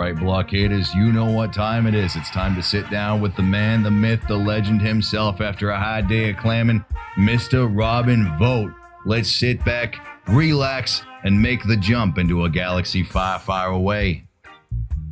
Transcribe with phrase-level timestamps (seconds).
[0.00, 0.94] right, blockaders.
[0.94, 2.16] You know what time it is.
[2.16, 5.78] It's time to sit down with the man, the myth, the legend himself after a
[5.78, 6.82] hard day of clamming,
[7.18, 7.70] Mr.
[7.70, 8.72] Robin Vote.
[9.04, 14.24] Let's sit back, relax, and make the jump into a galaxy far, far away.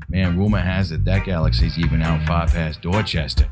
[0.09, 3.50] Man, rumor has it that galaxy's even out far past Dorchester.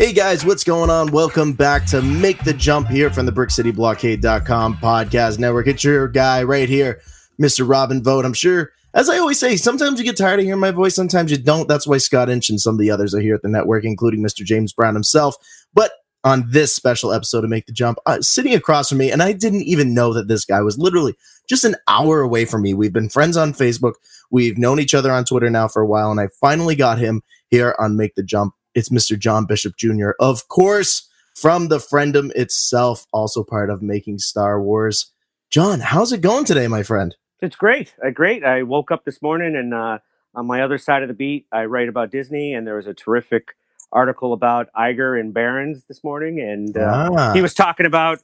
[0.00, 1.12] Hey guys, what's going on?
[1.12, 5.66] Welcome back to Make the Jump here from the BrickCityBlockade.com podcast network.
[5.66, 7.02] It's your guy right here,
[7.38, 7.68] Mr.
[7.68, 8.24] Robin Vote.
[8.24, 11.30] I'm sure, as I always say, sometimes you get tired of hearing my voice, sometimes
[11.30, 11.68] you don't.
[11.68, 14.22] That's why Scott Inch and some of the others are here at the network, including
[14.22, 14.42] Mr.
[14.42, 15.36] James Brown himself.
[15.74, 15.92] But
[16.24, 19.34] on this special episode of Make the Jump, uh, sitting across from me, and I
[19.34, 21.14] didn't even know that this guy was literally
[21.46, 22.72] just an hour away from me.
[22.72, 23.96] We've been friends on Facebook,
[24.30, 27.20] we've known each other on Twitter now for a while, and I finally got him
[27.50, 29.18] here on Make the Jump it's Mr.
[29.18, 35.12] John Bishop Jr., of course, from the Friendom itself, also part of making Star Wars.
[35.50, 37.14] John, how's it going today, my friend?
[37.40, 37.94] It's great.
[38.04, 38.44] Uh, great.
[38.44, 39.98] I woke up this morning and uh,
[40.34, 42.94] on my other side of the beat, I write about Disney, and there was a
[42.94, 43.56] terrific
[43.92, 47.32] article about Iger and Barons this morning, and uh, ah.
[47.32, 48.20] he was talking about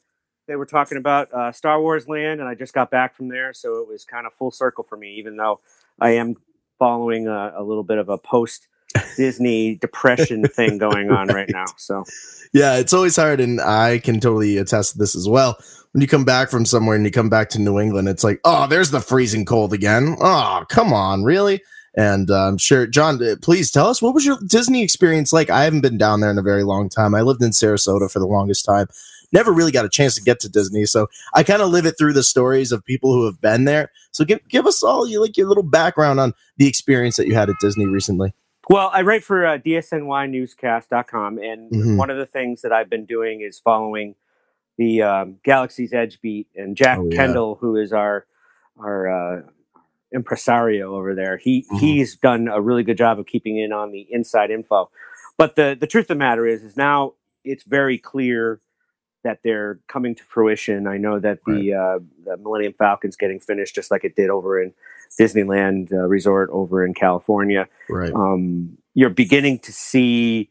[0.47, 3.53] they were talking about uh, Star Wars Land, and I just got back from there,
[3.53, 5.15] so it was kind of full circle for me.
[5.15, 5.61] Even though
[6.01, 6.37] I am
[6.79, 8.69] following a, a little bit of a post
[9.17, 11.67] Disney depression thing going on right now.
[11.77, 12.05] So,
[12.53, 15.59] yeah, it's always hard, and I can totally attest to this as well.
[15.93, 18.41] When you come back from somewhere and you come back to New England, it's like,
[18.45, 20.17] oh, there's the freezing cold again.
[20.21, 21.63] Oh, come on, really?
[21.97, 25.49] And uh, I'm sure, John, uh, please tell us what was your Disney experience like?
[25.49, 27.15] I haven't been down there in a very long time.
[27.15, 28.87] I lived in Sarasota for the longest time.
[29.33, 31.97] Never really got a chance to get to Disney, so I kind of live it
[31.99, 33.91] through the stories of people who have been there.
[34.13, 37.35] So give give us all you like your little background on the experience that you
[37.35, 38.35] had at Disney recently.
[38.69, 41.97] Well, I write for uh, DSNYnewscast.com, and mm-hmm.
[41.97, 44.17] one of the things that I've been doing is following
[44.77, 46.49] the um, Galaxy's Edge beat.
[46.57, 47.17] And Jack oh, yeah.
[47.17, 48.27] Kendall, who is our
[48.79, 49.43] our uh,
[50.13, 51.77] impresario over there, he mm-hmm.
[51.77, 54.91] he's done a really good job of keeping in on the inside info.
[55.39, 58.61] But the the truth of the matter is, is now it's very clear
[59.23, 60.87] that they're coming to fruition.
[60.87, 61.97] I know that the right.
[61.97, 64.75] uh, the Millennium Falcon's getting finished just like it did over in
[65.19, 67.69] Disneyland uh, Resort over in California.
[67.89, 68.13] Right.
[68.13, 70.51] Um, you're beginning to see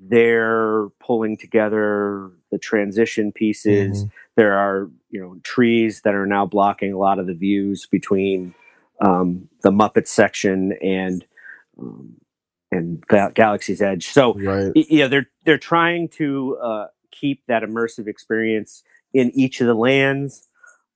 [0.00, 4.04] they're pulling together the transition pieces.
[4.04, 4.14] Mm-hmm.
[4.36, 8.54] There are you know trees that are now blocking a lot of the views between
[9.00, 11.24] um, the Muppet section and
[11.78, 12.16] um,
[12.70, 14.08] and Galaxy's Edge.
[14.08, 14.72] So right.
[14.74, 18.82] yeah, they're they're trying to uh, keep that immersive experience
[19.12, 20.48] in each of the lands.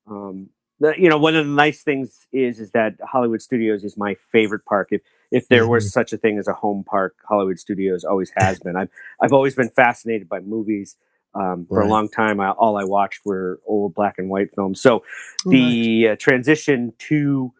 [0.09, 0.50] Um,
[0.81, 4.14] the, you know, one of the nice things is is that Hollywood Studios is my
[4.32, 4.88] favorite park.
[4.91, 5.72] If if there mm-hmm.
[5.72, 8.76] was such a thing as a home park, Hollywood Studios always has been.
[8.76, 10.97] I've I've always been fascinated by movies.
[11.34, 11.86] Um, for right.
[11.86, 14.81] a long time, I, all I watched were old black and white films.
[14.81, 15.04] So
[15.44, 17.53] the uh, transition to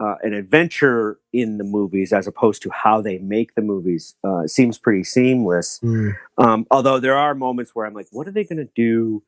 [0.00, 4.46] uh, an adventure in the movies as opposed to how they make the movies uh,
[4.46, 5.78] seems pretty seamless.
[5.80, 6.16] Mm.
[6.38, 9.22] Um, although there are moments where I'm like, what are they going to do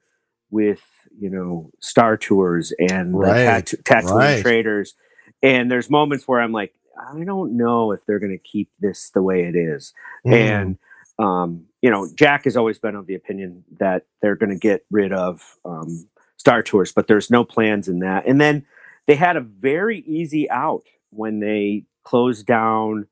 [0.53, 0.85] with
[1.19, 3.67] you know Star Tours and right.
[3.67, 4.43] the tat- Tatooine right.
[4.43, 4.95] traders.
[5.43, 9.11] And there's moments where I'm like, I don't know if they're going to keep this
[9.11, 9.93] the way it is.
[10.25, 10.33] Mm.
[10.33, 10.79] And
[11.19, 14.85] um, you know, Jack has always been of the opinion that they're going to get
[14.91, 18.27] rid of um, Star Tours, but there's no plans in that.
[18.27, 18.65] And then
[19.07, 23.07] they had a very easy out when they closed down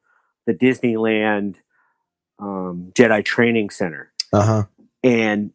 [0.46, 1.56] the Disneyland
[2.38, 4.12] um, Jedi Training Center.
[4.32, 4.64] Uh-huh.
[5.02, 5.52] And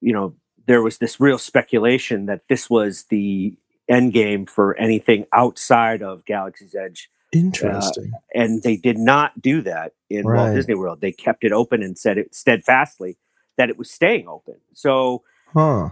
[0.00, 0.34] you know,
[0.66, 3.56] there was this real speculation that this was the
[3.88, 7.10] end game for anything outside of Galaxy's Edge.
[7.32, 8.12] Interesting.
[8.14, 10.44] Uh, and they did not do that in right.
[10.44, 11.00] Walt Disney World.
[11.00, 13.16] They kept it open and said it steadfastly
[13.56, 14.56] that it was staying open.
[14.74, 15.22] So,
[15.52, 15.90] huh.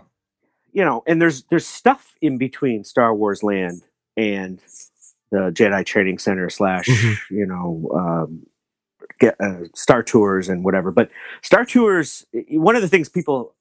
[0.72, 3.82] you know, and there's there's stuff in between Star Wars Land
[4.16, 4.60] and
[5.30, 7.34] the Jedi Training Center slash, mm-hmm.
[7.34, 8.46] you know, um,
[9.18, 10.90] get, uh, Star Tours and whatever.
[10.90, 11.10] But
[11.42, 13.54] Star Tours, one of the things people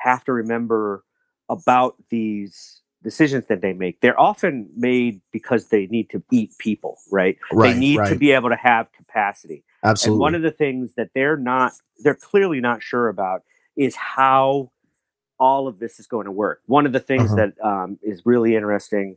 [0.00, 1.04] have to remember
[1.48, 4.00] about these decisions that they make.
[4.00, 7.38] They're often made because they need to eat people, right?
[7.52, 8.08] right they need right.
[8.10, 9.64] to be able to have capacity.
[9.82, 10.14] Absolutely.
[10.14, 13.42] And one of the things that they're not, they're clearly not sure about
[13.76, 14.70] is how
[15.38, 16.60] all of this is going to work.
[16.66, 17.36] One of the things uh-huh.
[17.36, 19.16] that um, is really interesting,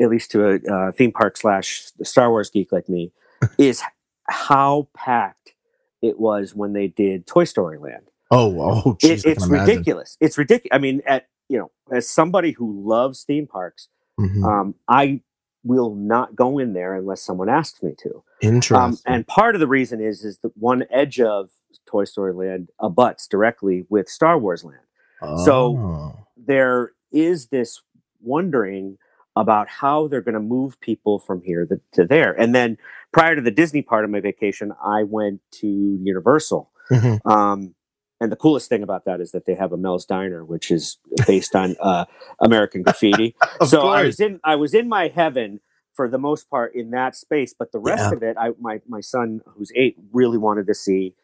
[0.00, 3.12] at least to a uh, theme park slash Star Wars geek like me,
[3.58, 3.82] is
[4.24, 5.54] how packed
[6.00, 8.09] it was when they did Toy Story Land.
[8.30, 10.16] Oh, oh, geez, it, it's ridiculous.
[10.20, 10.70] It's ridiculous.
[10.72, 13.88] I mean, at you know, as somebody who loves theme parks,
[14.18, 14.44] mm-hmm.
[14.44, 15.22] um, I
[15.64, 18.22] will not go in there unless someone asks me to.
[18.40, 18.76] Interesting.
[18.76, 21.50] Um, and part of the reason is is that one edge of
[21.86, 24.78] Toy Story Land abuts directly with Star Wars Land.
[25.22, 25.44] Oh.
[25.44, 27.82] So there is this
[28.22, 28.96] wondering
[29.36, 32.32] about how they're going to move people from here to, to there.
[32.32, 32.76] And then
[33.12, 35.66] prior to the Disney part of my vacation, I went to
[36.02, 36.70] Universal.
[36.90, 37.24] Mhm.
[37.24, 37.74] Um,
[38.20, 40.98] and the coolest thing about that is that they have a Mel's Diner, which is
[41.26, 42.06] based on uh,
[42.40, 43.36] American Graffiti.
[43.62, 45.60] So I was in I was in my heaven
[45.94, 48.12] for the most part in that space, but the rest Yeah.
[48.12, 51.14] of it, I my my son who's eight really wanted to see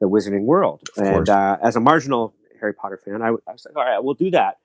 [0.00, 3.66] the Wizarding World, Of and uh, as a marginal Harry Potter fan, I, I was
[3.66, 4.58] like, all right, we'll do that.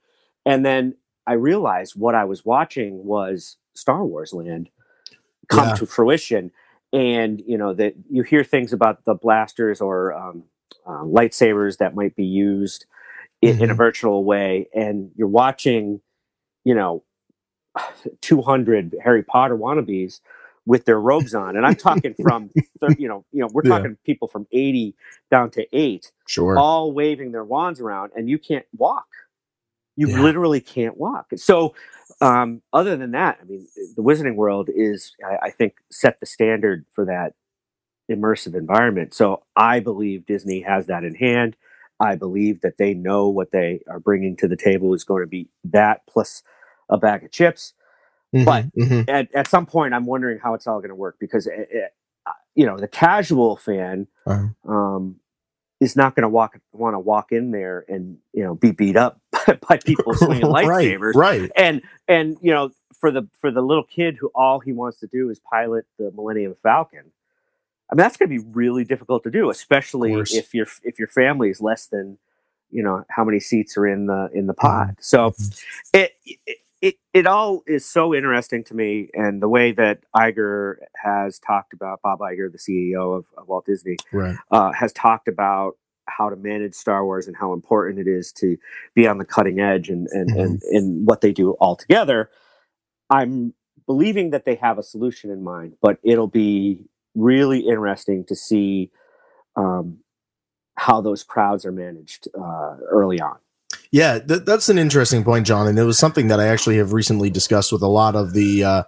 [0.45, 0.95] And then
[1.27, 4.69] I realized what I was watching was Star Wars Land
[5.49, 5.73] come Yeah.
[5.73, 6.51] to fruition,
[6.93, 10.43] and you know that you hear things about the blasters or um,
[10.85, 12.85] uh, lightsabers that might be used
[13.41, 13.77] in, in a Mhm.
[13.77, 16.01] virtual way, and you're watching,
[16.65, 17.03] you know,
[18.21, 20.19] 200 Harry Potter wannabes
[20.65, 23.77] with their robes on, and I'm talking from, thir- you know, you know, we're Yeah.
[23.77, 24.95] talking people from 80
[25.31, 26.57] down to eight, Sure.
[26.57, 29.07] all waving their wands around, and you can't walk.
[29.97, 30.21] You Yeah.
[30.21, 31.27] literally can't walk.
[31.35, 31.73] So,
[32.21, 36.25] um, other than that, I mean, the Wizarding World is, I, I think, set the
[36.25, 37.33] standard for that
[38.11, 39.13] immersive environment.
[39.13, 41.55] So, I believe Disney has that in hand.
[41.99, 45.27] I believe that they know what they are bringing to the table is going to
[45.27, 46.41] be that plus
[46.89, 47.73] a bag of chips.
[48.33, 49.09] Mhm, but- mhm.
[49.09, 51.91] At, at some point, I'm wondering how it's all going to work because, it, it,
[52.25, 55.17] uh, you know, the casual fan Uh, um,
[55.79, 58.95] is not going to walk want to walk in there and you know be beat
[58.95, 59.19] up
[59.67, 61.15] by people swinging lightsabers.
[61.15, 61.41] Right.
[61.41, 61.51] Right.
[61.55, 62.69] And and you know
[62.99, 66.11] for the for the little kid who all he wants to do is pilot the
[66.11, 67.05] Millennium Falcon.
[67.91, 71.09] I mean that's going to be really difficult to do, especially if your if your
[71.09, 72.17] family is less than
[72.69, 74.67] you know how many seats are in the in the Mm-hmm.
[74.67, 74.97] pod.
[75.01, 75.33] So
[75.93, 80.75] it, it it it all is so interesting to me, and the way that Iger
[81.03, 84.37] has talked about Bob Iger, the CEO of, of Walt Disney, Right.
[84.51, 85.73] uh, has talked about
[86.07, 88.57] how to manage Star Wars and how important it is to
[88.95, 92.29] be on the cutting edge and and, and, and what they do all together.
[93.09, 93.53] I'm
[93.87, 96.85] believing that they have a solution in mind, but it'll be
[97.15, 98.91] really interesting to see
[99.55, 99.99] um,
[100.75, 103.37] how those crowds are managed uh, early on.
[103.91, 105.67] Yeah, th- that's an interesting point, John.
[105.67, 108.63] And it was something that I actually have recently discussed with a lot of the
[108.63, 108.83] uh,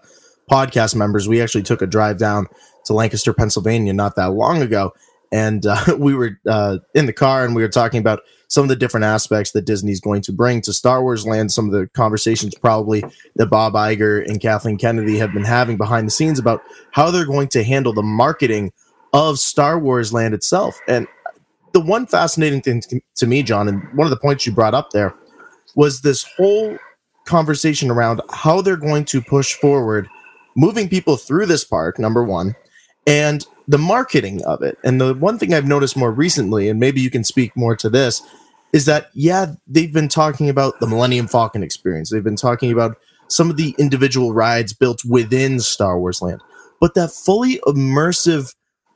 [0.50, 1.28] podcast members.
[1.28, 2.48] We actually took a drive down
[2.86, 4.94] to Lancaster, Pennsylvania, not that long ago.
[5.34, 8.70] And uh, we were uh, in the car and we were talking about some of
[8.70, 11.52] the different aspects that Disney's going to bring to Star Wars land.
[11.52, 13.04] Some of the conversations, probably,
[13.36, 17.26] that Bob Iger and Kathleen Kennedy have been having behind the scenes about how they're
[17.26, 18.72] going to handle the marketing
[19.12, 20.80] of Star Wars land itself.
[20.88, 21.08] And
[21.72, 22.84] the one fascinating thing
[23.16, 25.16] to, me, John, and one of the points you brought up there
[25.76, 26.78] was this whole
[27.26, 30.08] conversation around how they're going to push forward
[30.56, 32.56] moving people through this park, number one,
[33.08, 34.78] and the marketing of it.
[34.84, 37.90] And the one thing I've noticed more recently, and maybe you can speak more to
[37.90, 38.22] this,
[38.74, 42.10] is that, yeah, they've been talking about the Millennium Falcon experience.
[42.10, 46.42] They've been talking about some of the individual rides built within Star Wars Land,
[46.80, 48.54] but that fully immersive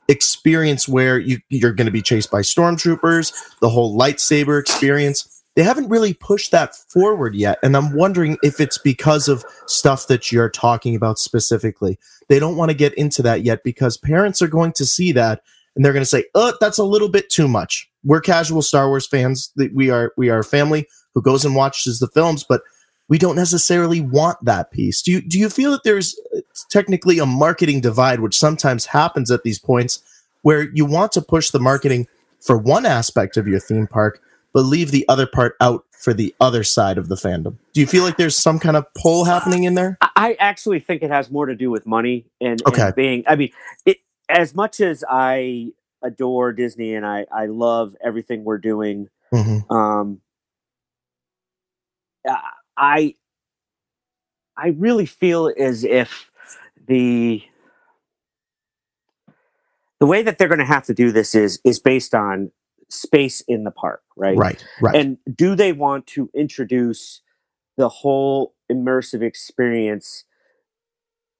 [0.08, 5.37] experience where you, you're going to be chased by stormtroopers, the whole lightsaber experience.
[5.58, 7.58] They haven't really pushed that forward yet.
[7.64, 11.98] And I'm wondering if it's because of stuff that you're talking about specifically.
[12.28, 15.42] They don't want to get into that yet because parents are going to see that
[15.74, 18.86] and they're going to say, "Oh, that's a little bit too much." We're casual Star
[18.86, 19.52] Wars fans.
[19.74, 22.62] We are we are a family who goes and watches the films, but
[23.08, 25.02] we don't necessarily want that piece.
[25.02, 29.28] Do you do you feel that there's uh, technically a marketing divide which sometimes happens
[29.32, 30.04] at these points
[30.42, 32.06] where you want to push the marketing
[32.38, 36.34] for one aspect of your theme park but leave the other part out for the
[36.40, 37.56] other side of the fandom.
[37.72, 39.98] Do you feel like there's some kind of pull happening in there?
[40.00, 42.82] I- actually think it has more to do with money and, Okay.
[42.86, 43.24] and being.
[43.26, 43.50] I mean,
[43.84, 49.70] it, as much as I adore Disney and I, I love everything we're doing, Mm-hmm.
[49.74, 50.20] um,
[52.76, 53.14] I
[54.56, 56.30] I really feel as if
[56.86, 57.42] the
[60.00, 62.50] the way that they're going to have to do this is is based on
[62.88, 64.36] space in the park, right?
[64.36, 64.94] Right, right.
[64.94, 67.20] And do they want to introduce
[67.76, 70.24] the whole immersive experience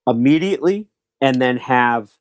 [0.06, 0.88] immediately
[1.20, 2.12] and then have,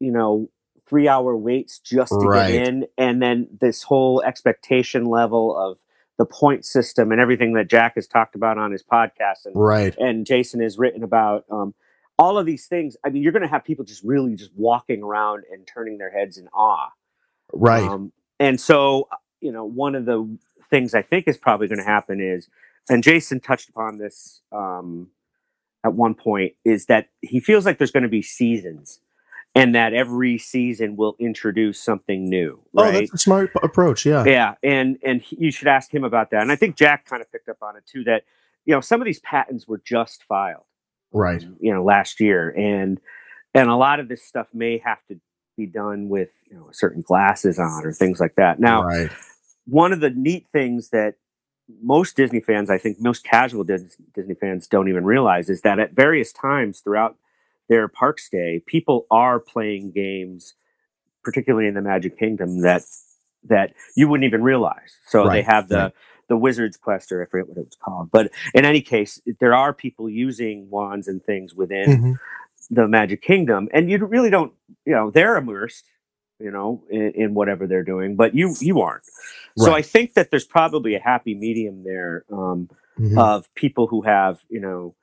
[0.00, 0.48] you know,
[0.88, 2.52] three hour waits just to Right.
[2.52, 2.86] get in?
[2.96, 5.78] And then this whole expectation level of
[6.18, 9.96] the point system and everything that Jack has talked about on his podcast and, right.
[9.98, 11.44] and Jason has written about.
[11.50, 11.74] Um,
[12.18, 15.04] all of these things, I mean, you're going to have people just really just walking
[15.04, 16.88] around and turning their heads in awe.
[17.52, 17.84] Right.
[17.84, 19.08] Um, and so,
[19.40, 20.38] you know, one of the
[20.70, 22.48] things I think is probably going to happen is,
[22.88, 25.08] and Jason touched upon this um,
[25.84, 29.00] at one point, is that he feels like there's going to be seasons
[29.54, 32.60] and that every season will introduce something new.
[32.76, 32.94] oh, Right.
[32.94, 34.04] that's a smart approach.
[34.06, 34.24] Yeah.
[34.24, 36.42] Yeah, and and he- you should ask him about that.
[36.42, 38.04] And I think Jack kind of picked up on it too.
[38.04, 38.24] That
[38.66, 40.64] you know, some of these patents were just filed,
[41.12, 41.42] right?
[41.60, 43.00] You know, last year, and
[43.54, 45.18] and a lot of this stuff may have to
[45.58, 48.58] be done with you know certain glasses on or things like that.
[48.58, 49.10] Now, right.
[49.66, 51.16] one of the neat things that
[51.82, 55.92] most Disney fans, I think most casual Disney fans don't even realize is that at
[55.92, 57.16] various times throughout
[57.68, 60.54] their park stay, people are playing games,
[61.22, 62.82] particularly in the Magic Kingdom, that
[63.44, 64.96] that you wouldn't even realize.
[65.06, 65.34] So right.
[65.34, 65.92] they have the right.
[66.28, 68.10] the Wizard's Quest, or I forget what it was called.
[68.10, 72.12] But in any case, there are people using wands and things within mm-hmm.
[72.70, 74.52] The Magic Kingdom, and you really don't,
[74.84, 75.84] you know, they're immersed
[76.40, 79.02] you know, in, in, whatever they're doing, but you you aren't.
[79.56, 79.64] Right.
[79.64, 83.18] So I think that there's probably a happy medium there um, mm-hmm.
[83.18, 84.94] of people who have, you know,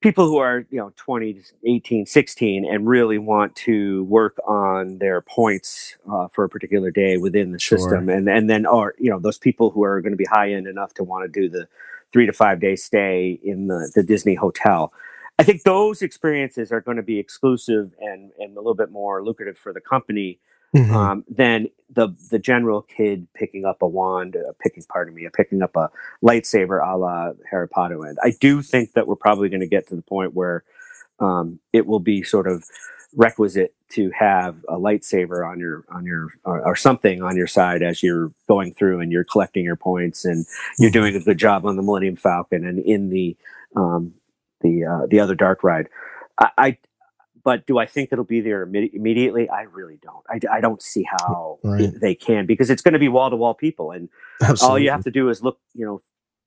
[0.00, 5.22] people who are, you know, 20, 18, 16 and really want to work on their
[5.22, 7.78] points uh, for a particular day within the sure.
[7.78, 8.08] system.
[8.08, 10.66] And, and then, are you know, those people who are going to be high end
[10.66, 11.66] enough to want to do the
[12.12, 14.92] three to five day stay in the, the Disney hotel.
[15.38, 19.22] I think those experiences are going to be exclusive and, and a little bit more
[19.22, 20.38] lucrative for the company
[20.74, 20.94] mm-hmm.
[20.94, 25.62] um, than the the general kid picking up a wand, uh, picking pardon me, picking
[25.62, 25.90] up a
[26.22, 28.04] lightsaber a la Harry Potter.
[28.06, 30.64] And I do think that we're probably going to get to the point where
[31.20, 32.64] um, it will be sort of
[33.16, 37.80] requisite to have a lightsaber on your on your or, or, something on your side
[37.80, 40.44] as you're going through and you're collecting your points and
[40.80, 41.00] you're mm-hmm.
[41.00, 43.36] doing a good job on the Millennium Falcon and in the
[43.76, 44.12] um,
[44.64, 45.88] the uh, the other dark ride.
[46.40, 46.78] I, I,
[47.44, 49.48] but do I think it'll be there immediately?
[49.48, 50.24] I really don't.
[50.28, 51.92] I, I don't see how right.
[52.00, 54.08] they can because it's going to be wall to wall people, and
[54.42, 54.68] Absolutely.
[54.68, 56.00] all you have to do is look, you know,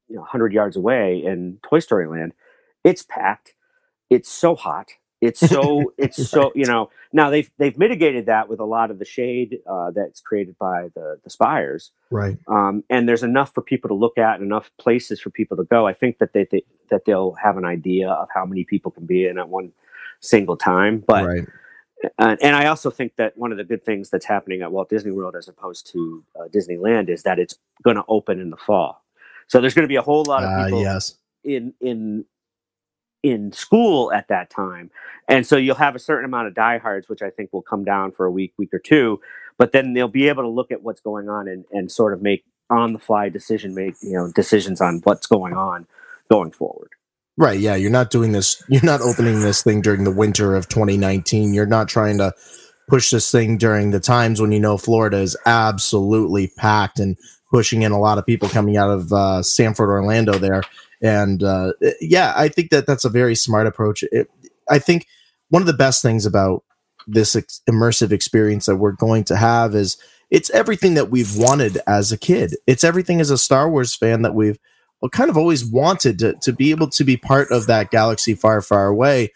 [0.09, 2.33] you know, hundred yards away in Toy Story Land.
[2.83, 3.53] It's packed.
[4.09, 4.88] It's so hot.
[5.21, 6.27] It's so it's right.
[6.27, 9.89] so you know now they've they've mitigated that with a lot of the shade uh,
[9.89, 12.38] that's created by the the spires, right?
[12.47, 15.63] Um, and there's enough for people to look at, and enough places for people to
[15.63, 15.88] go.
[15.88, 19.07] I think that they, they that they'll have an idea of how many people can
[19.07, 19.71] be in at one
[20.19, 21.03] single time.
[21.07, 21.47] But right.
[22.19, 24.89] uh, and I also think that one of the good things that's happening at Walt
[24.89, 28.57] Disney World as opposed to uh, Disneyland is that it's going to open in the
[28.57, 29.03] fall.
[29.47, 31.15] So there's going to be a whole lot of people yes.
[31.43, 32.25] in in
[33.29, 34.91] in school at that time.
[35.27, 38.12] And so you'll have a certain amount of diehards, which I think will come down
[38.12, 39.19] for a week, week or two,
[39.57, 42.22] but then they'll be able to look at what's going on and, and sort of
[42.22, 45.88] make on the fly decision make, you know, decisions on what's going on
[46.29, 46.89] going forward.
[47.38, 47.60] Right.
[47.60, 47.75] Yeah.
[47.75, 48.62] You're not doing this.
[48.67, 51.53] You're not opening this thing during the winter of 2019.
[51.53, 52.34] You're not trying to
[52.89, 57.17] push this thing during the times when you know Florida is absolutely packed and
[57.51, 60.63] pushing in a lot of people coming out of uh, Sanford, Orlando there.
[61.01, 64.04] And uh, yeah, I think that that's a very smart approach.
[64.12, 64.30] It,
[64.70, 65.08] I think
[65.50, 66.63] one of the best things about
[67.06, 69.98] this ex- immersive experience that we're going to have is
[70.30, 72.56] it's everything that we've wanted as a kid.
[72.68, 74.60] It's everything as a Star Wars fan that we've
[75.01, 78.34] well, kind of always wanted to, to be able to be part of that galaxy
[78.34, 79.32] far, far away.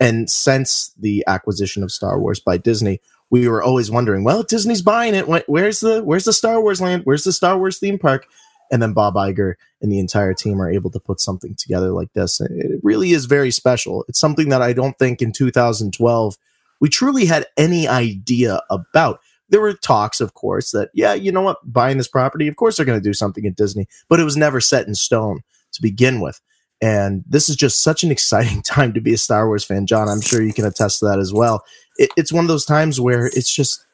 [0.00, 3.00] And since the acquisition of Star Wars by Disney,
[3.30, 5.26] we were always wondering, well, Disney's buying it.
[5.48, 7.02] Where's the where's the Star Wars land?
[7.04, 8.26] Where's the Star Wars theme park?
[8.72, 12.12] And then Bob Iger and the entire team are able to put something together like
[12.14, 12.40] this.
[12.40, 14.04] It really is very special.
[14.08, 16.36] It's something that I don't think in 2012
[16.80, 19.20] we truly had any idea about.
[19.50, 22.76] There were talks, of course, that, yeah, you know what, buying this property, of course
[22.76, 25.80] they're going to do something at Disney, but it was never set in stone to
[25.82, 26.40] begin with.
[26.80, 29.86] And this is just such an exciting time to be a Star Wars fan.
[29.86, 31.64] John, I'm sure you can attest to that as well.
[31.98, 33.84] It, it's one of those times where it's just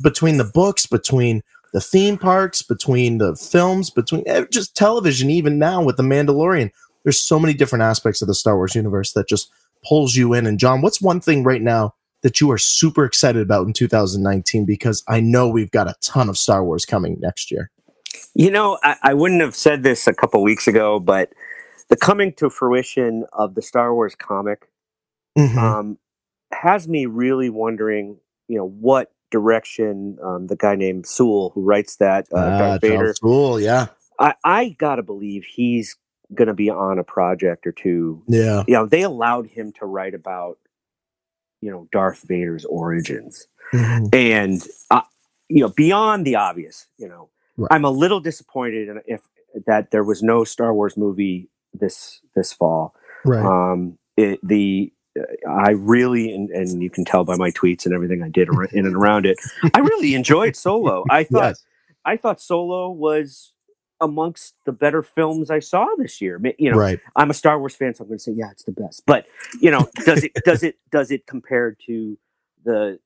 [0.00, 5.58] between the books, between the theme parks, between the films, between eh, just television, even
[5.58, 6.70] now with The Mandalorian.
[7.04, 9.50] There's so many different aspects of the Star Wars universe that just
[9.86, 10.46] pulls you in.
[10.46, 14.64] And John, what's one thing right now that you are super excited about in 2019?
[14.64, 17.70] Because I know we've got a ton of Star Wars coming next year.
[18.34, 21.32] You know, I, I wouldn't have said this a couple weeks ago, but
[21.88, 24.68] the coming to fruition of the Star Wars comic
[25.36, 25.58] mm-hmm.
[25.58, 25.98] um,
[26.52, 31.96] has me really wondering, you know, what direction um, the guy named Soule, who writes
[31.96, 33.14] that uh, ah, Darth Vader.
[33.14, 33.86] Soule, yeah.
[34.18, 35.96] I, I gotta believe he's
[36.34, 38.22] gonna be on a project or two.
[38.28, 40.58] Yeah, you know, they allowed him to write about,
[41.60, 44.06] you know, Darth Vader's origins, mm-hmm.
[44.12, 45.02] and uh,
[45.48, 46.86] you know, beyond the obvious.
[46.98, 47.68] You know, right.
[47.70, 49.22] I'm a little disappointed if
[49.66, 52.94] that there was no Star Wars movie this this fall.
[53.24, 53.44] Right.
[53.44, 54.92] Um, it, the
[55.48, 58.86] I really, and, and you can tell by my tweets and everything I did in
[58.86, 59.38] and around it,
[59.74, 61.04] I really enjoyed Solo.
[61.10, 61.64] I thought, yes.
[62.04, 63.52] I thought Solo was
[64.00, 66.40] amongst the better films I saw this year.
[66.58, 67.00] You know, right.
[67.16, 69.04] I'm a Star Wars fan, so I'm going to say, yeah, it's the best.
[69.06, 69.26] But
[69.60, 72.18] you know, does it does it does it compare to
[72.64, 72.98] the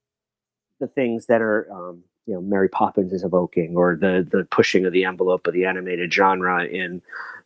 [0.81, 4.85] the things that are um, you know Mary Poppins is evoking, or the the pushing
[4.85, 7.03] of the envelope of the animated genre in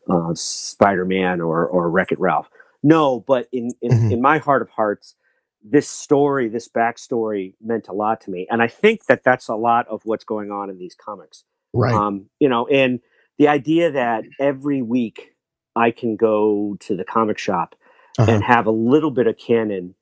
[0.08, 2.49] uh, Spider Man or or Wreck It Ralph.
[2.83, 4.12] No, but in in, mm-hmm.
[4.12, 5.14] in my heart of hearts,
[5.62, 9.56] this story, this backstory meant a lot to me, and I think that that's a
[9.56, 11.45] lot of what's going on in these comics.
[11.73, 11.95] Right.
[11.95, 13.00] Um, you know, and
[13.38, 15.35] the idea that every week
[15.75, 17.75] I can go to the comic shop
[18.18, 18.30] uh-huh.
[18.30, 19.95] and have a little bit of canon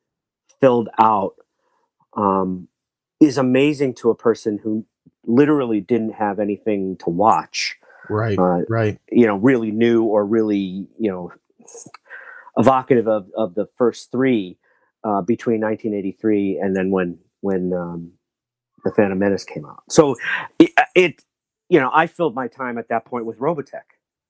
[0.61, 1.35] filled out
[2.16, 2.69] um,
[3.21, 4.87] is amazing to a person who
[5.26, 7.76] literally didn't have anything to watch.
[8.09, 8.38] Right.
[8.38, 8.99] Uh, right.
[9.11, 11.33] You know, really new or really, you know,
[12.56, 14.58] evocative of, of the first three
[15.04, 18.12] uh, between 1983 and then when when um,
[18.84, 19.82] the Phantom Menace came out.
[19.90, 20.16] So
[20.58, 21.23] it, it,
[21.68, 23.82] you know, I filled my time at that point with Robotech,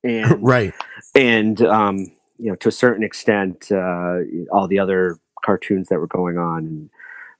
[0.03, 0.73] and right,
[1.15, 1.99] and um,
[2.39, 4.19] you know, to a certain extent, uh,
[4.53, 6.91] all the other cartoons that were going on, and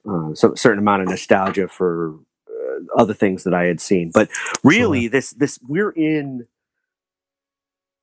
[0.09, 2.15] uh, so a certain amount of nostalgia for
[2.49, 4.11] uh, other things that I had seen.
[4.13, 4.29] But
[4.63, 5.09] really, sure.
[5.09, 6.47] this this we're in.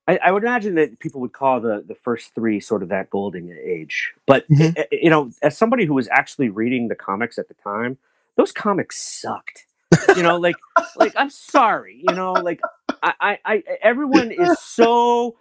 [0.09, 3.11] I, I, would imagine that people would call the the first three sort of that
[3.11, 4.13] golden age.
[4.27, 4.81] But mm-hmm.
[4.91, 7.99] you know, as somebody who was actually reading the comics at the time,
[8.37, 9.67] those comics sucked.
[10.17, 10.57] you know, like
[10.97, 12.61] like I'm sorry, you know, like
[13.03, 15.37] I, I, I everyone is so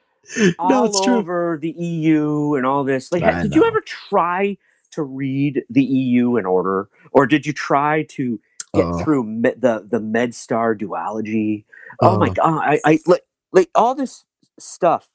[0.59, 1.59] all no, over true.
[1.59, 3.11] the EU and all this.
[3.11, 3.55] Like, I did know.
[3.57, 4.57] you ever try
[4.91, 8.39] to read the EU in order, or did you try to
[8.75, 11.65] get uh, through me- the the MedStar duology?
[12.01, 14.25] Oh uh, my god, I, I like like all this
[14.63, 15.09] stuff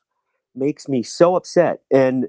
[0.54, 1.80] makes me so upset.
[1.90, 2.28] And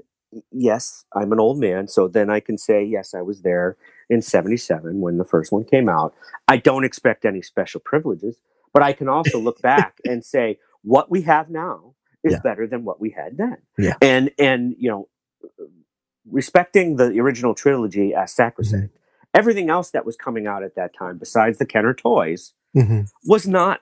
[0.52, 3.78] yes, I'm an old man, so then I can say yes, I was there
[4.10, 6.14] in '77 when the first one came out.
[6.48, 8.38] I don't expect any special privileges,
[8.74, 12.40] but I can also look back and say what we have now is yeah.
[12.44, 13.58] better than what we had then.
[13.78, 13.96] Yeah.
[14.02, 15.08] And and you know
[16.30, 18.94] respecting the original trilogy as sacrosanct.
[18.94, 19.40] Mm-hmm.
[19.40, 23.02] Everything else that was coming out at that time, besides the Kenner toys, mm-hmm.
[23.26, 23.82] was not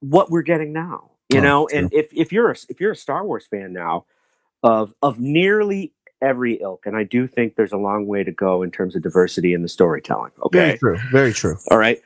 [0.00, 1.10] what we're getting now.
[1.28, 1.78] You oh, know, true.
[1.78, 4.06] and if, if you're a, if you're a Star Wars fan now,
[4.62, 8.62] of of nearly every ilk, and I do think there's a long way to go
[8.62, 10.32] in terms of diversity in the storytelling.
[10.46, 11.56] Okay, very true, very true.
[11.70, 12.00] All right,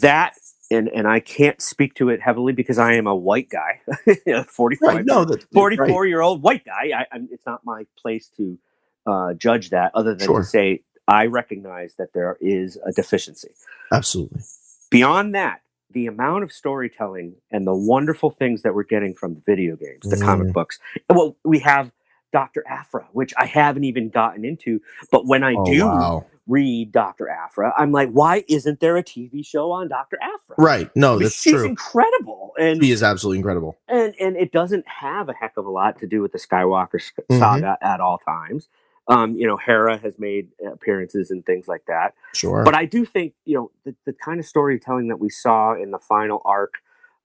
[0.00, 0.34] that
[0.70, 3.80] and and I can't speak to it heavily because I am a white guy,
[4.46, 6.08] 45, right, no, 44 right.
[6.08, 6.90] year old white guy.
[6.96, 8.58] I, it's not my place to
[9.06, 10.40] uh, judge that, other than sure.
[10.40, 13.50] to say I recognize that there is a deficiency.
[13.92, 14.42] Absolutely.
[14.90, 15.60] Beyond that,
[15.92, 20.08] the amount of storytelling and the wonderful things that we're getting from the video games,
[20.08, 20.22] the mm.
[20.22, 20.78] comic books.
[21.08, 21.92] Well, we have
[22.32, 22.64] Dr.
[22.66, 26.26] Aphra, which I haven't even gotten into, but when I oh, do wow.
[26.46, 27.28] read Dr.
[27.28, 30.18] Aphra, I'm like, why isn't there a TV show on Dr.
[30.22, 30.56] Aphra?
[30.58, 30.90] Right.
[30.96, 31.64] No, that's she's true.
[31.64, 32.52] incredible.
[32.58, 33.76] And he is absolutely incredible.
[33.88, 36.94] And and it doesn't have a heck of a lot to do with the Skywalker
[36.94, 37.38] mm-hmm.
[37.38, 38.68] saga at all times.
[39.08, 42.14] Um, you know, Hera has made appearances and things like that.
[42.34, 42.62] Sure.
[42.64, 45.90] But I do think, you know, the, the kind of storytelling that we saw in
[45.90, 46.74] the final arc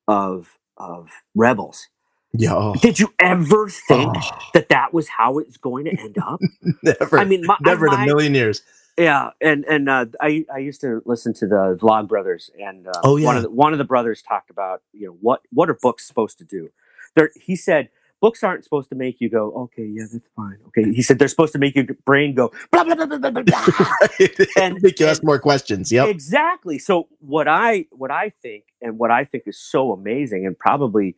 [0.07, 1.87] of of Rebels.
[2.33, 2.55] Yeah.
[2.55, 2.75] Oh.
[2.75, 4.39] Did you ever think oh.
[4.53, 6.39] that that was how it's going to end up?
[6.83, 7.17] never.
[7.17, 8.61] I mean, my, never my, in a million years.
[8.97, 12.93] Yeah, and and uh, I I used to listen to the Vlog Brothers, and uh,
[13.03, 13.27] oh, yeah.
[13.27, 16.07] one of the, one of the brothers talked about you know what what are books
[16.07, 16.69] supposed to do?
[17.15, 17.89] There, he said
[18.21, 20.57] books aren't supposed to make you go, okay, yeah, that's fine.
[20.67, 20.91] Okay.
[20.91, 23.65] He said they're supposed to make your brain go blah blah blah blah blah blah,
[24.57, 25.91] and make you ask more questions.
[25.91, 26.09] Yep.
[26.09, 26.79] Exactly.
[26.79, 31.15] So what I what I think and what I think is so amazing and probably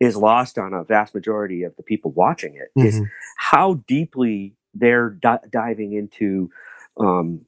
[0.00, 2.86] is lost on a vast majority of the people watching it mm-hmm.
[2.86, 3.00] is
[3.38, 6.50] how deeply they're di- diving into
[6.98, 7.42] um,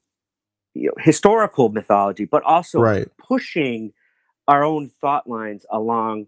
[0.74, 3.08] you know, historical mythology, but also right.
[3.18, 3.92] pushing
[4.46, 6.26] our own thought lines along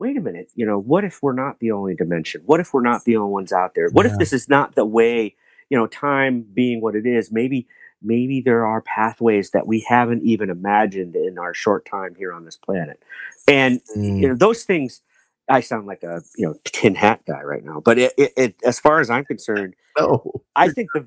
[0.00, 2.40] wait a minute, you know, what if we're not the only dimension?
[2.46, 3.90] What if we're not the only ones out there?
[3.90, 4.12] What yeah.
[4.12, 5.36] if this is not the way,
[5.68, 7.30] you know, time being what it is?
[7.30, 7.68] Maybe
[8.02, 12.46] maybe there are pathways that we haven't even imagined in our short time here on
[12.46, 13.02] this planet.
[13.46, 14.20] And mm.
[14.20, 15.02] you know, those things
[15.50, 18.56] I sound like a, you know, tin hat guy right now, but it, it, it
[18.64, 20.42] as far as I'm concerned, no.
[20.56, 21.06] I think the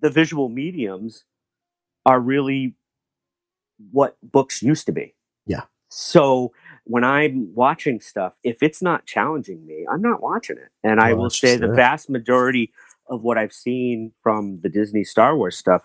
[0.00, 1.24] the visual mediums
[2.04, 2.74] are really
[3.90, 5.14] what books used to be.
[5.46, 5.62] Yeah.
[5.88, 6.52] So
[6.86, 10.68] when I'm watching stuff, if it's not challenging me, I'm not watching it.
[10.84, 12.72] And I will say the vast majority
[13.08, 15.84] of what I've seen from the Disney Star Wars stuff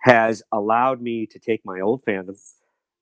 [0.00, 2.38] has allowed me to take my old fandom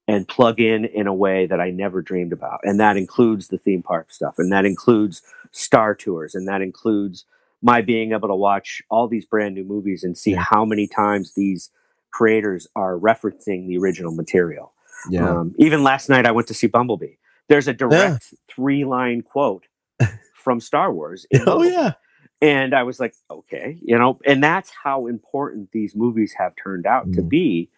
[0.06, 2.60] and plug in in a way that I never dreamed about.
[2.62, 7.24] And that includes the theme park stuff, and that includes Star Tours, and that includes
[7.62, 10.40] my being able to watch all these brand new movies and see yeah.
[10.48, 11.70] how many times these
[12.12, 14.72] creators are referencing the original material.
[15.08, 15.28] Yeah.
[15.28, 17.14] Um, even last night, I went to see Bumblebee
[17.50, 18.38] there's a direct yeah.
[18.48, 19.66] three line quote
[20.34, 21.26] from Star Wars.
[21.46, 21.94] oh, yeah.
[22.40, 26.86] And I was like, okay, you know, and that's how important these movies have turned
[26.86, 27.16] out mm.
[27.16, 27.68] to be.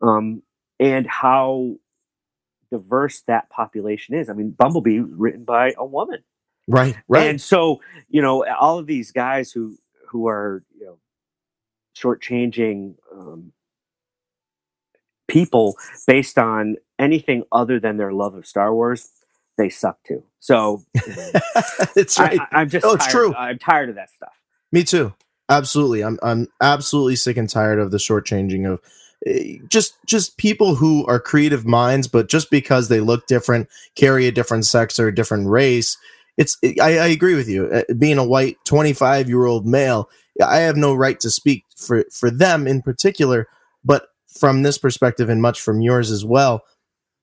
[0.00, 0.42] Um,
[0.78, 1.76] and how
[2.70, 4.28] diverse that population is.
[4.28, 6.22] I mean, Bumblebee written by a woman,
[6.68, 6.96] right?
[7.08, 7.28] Right.
[7.28, 10.98] And so you know, all of these guys who who are you know
[11.96, 13.52] shortchanging um,
[15.28, 19.08] people based on anything other than their love of Star Wars,
[19.56, 20.22] they suck too.
[20.40, 20.82] So
[21.96, 22.40] it's right.
[22.52, 23.34] I, am just oh, it's tired, true.
[23.34, 24.32] I'm tired of that stuff.
[24.72, 25.14] Me too.
[25.48, 26.02] Absolutely.
[26.02, 28.80] I'm I'm absolutely sick and tired of the shortchanging of
[29.26, 34.26] eh, just just people who are creative minds, but just because they look different, carry
[34.26, 35.96] a different sex or a different race.
[36.36, 37.70] It's I, I agree with you.
[37.72, 40.08] Eh, being a white 25 year old male,
[40.44, 43.46] I have no right to speak for for them in particular.
[43.84, 44.08] But
[44.38, 46.64] from this perspective, and much from yours as well,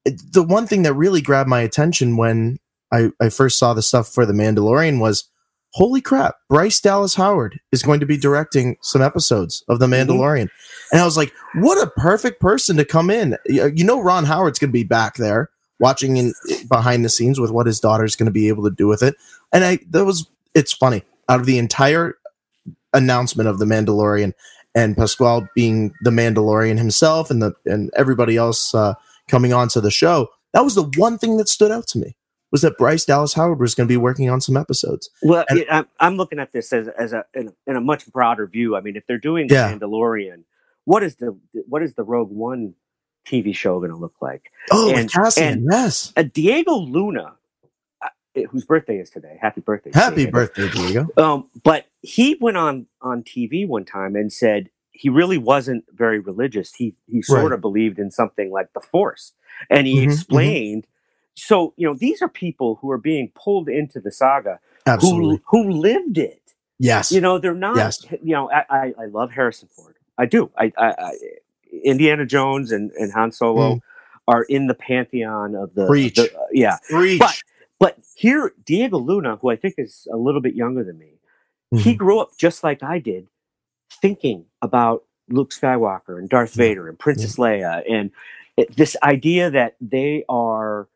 [0.06, 2.58] the one thing that really grabbed my attention when
[2.92, 5.30] I, I first saw the stuff for the Mandalorian was
[5.74, 10.12] holy crap, Bryce Dallas Howard is going to be directing some episodes of The mm-hmm.
[10.12, 10.46] Mandalorian.
[10.46, 10.88] Mm-hmm.
[10.94, 13.38] And I was like, what a perfect person to come in.
[13.46, 16.34] You know, Ron Howard's going to be back there watching in
[16.70, 19.16] behind the scenes with what his daughter's going to be able to do with it.
[19.54, 21.04] And I, that was, it's funny.
[21.30, 22.18] Out of the entire
[22.94, 24.34] announcement of The Mandalorian
[24.76, 28.94] and Pasquale being the Mandalorian himself and the, and everybody else uh,
[29.28, 32.16] coming onto the show, that was the one thing that stood out to me
[32.52, 35.10] was that Bryce Dallas Howard was going to be working on some episodes.
[35.24, 38.06] Well, and, I'm, I'm looking at this as, as a in, a in, a much
[38.08, 38.76] broader view.
[38.76, 39.74] I mean, if they're doing the yeah.
[39.74, 40.44] Mandalorian,
[40.86, 42.74] what is the what is the Rogue One
[43.26, 44.52] TV show going to look like?
[44.72, 46.12] Oh, and, Cassian, yes.
[46.18, 47.34] Uh, Diego Luna,
[48.50, 49.38] whose birthday is today.
[49.42, 49.92] Happy birthday!
[49.94, 51.08] Happy birthday, Diego.
[51.18, 56.20] Um, but he went on on TV one time and said he really wasn't very
[56.20, 56.74] religious.
[56.74, 57.52] He he sort right.
[57.52, 59.34] of believed in something like the Force,
[59.70, 60.12] and he mm-hmm, mm-hmm.
[60.12, 60.84] explained.
[60.84, 60.92] Mm-hmm
[61.36, 65.42] so you know these are people who are being pulled into the saga Absolutely.
[65.48, 68.06] who who lived it yes you know they're not yes.
[68.24, 71.14] you know I, I, I love harrison ford i do I, I, I
[71.84, 73.82] indiana jones and, and han solo mm.
[74.28, 76.16] are in the pantheon of the, Preach.
[76.16, 77.20] the uh, yeah Preach.
[77.20, 77.42] but
[77.82, 81.16] but here diego luna who i think is a little bit younger than me
[81.74, 81.84] mm-hmm.
[81.84, 83.28] he grew up just like i did
[84.02, 88.12] thinking about luke skywalker and darth vader and princess leia and
[88.58, 90.88] it, this idea that they are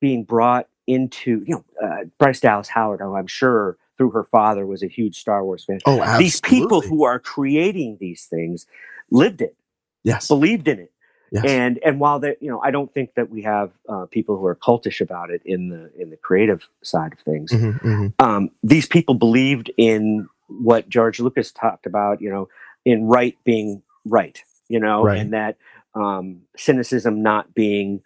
[0.00, 4.66] being brought into, you know, uh, Bryce Dallas Howard, who I'm sure through her father
[4.66, 5.78] was a huge Star Wars fan.
[5.86, 6.24] Oh, absolutely.
[6.24, 8.66] These people who are creating these things
[9.10, 9.56] lived it,
[10.04, 10.92] yes, believed in it.
[11.36, 11.44] Yes.
[11.44, 14.46] And and while that you know I don't think that we have uh, people who
[14.46, 17.52] are cultish about it in the in the creative side of things.
[17.52, 18.26] Mm-hmm, mm-hmm.
[18.26, 22.48] Um, these people believed in what George Lucas talked about, you know,
[22.84, 25.18] in right being right, you know, right.
[25.18, 25.56] and that
[25.94, 28.02] um, cynicism not being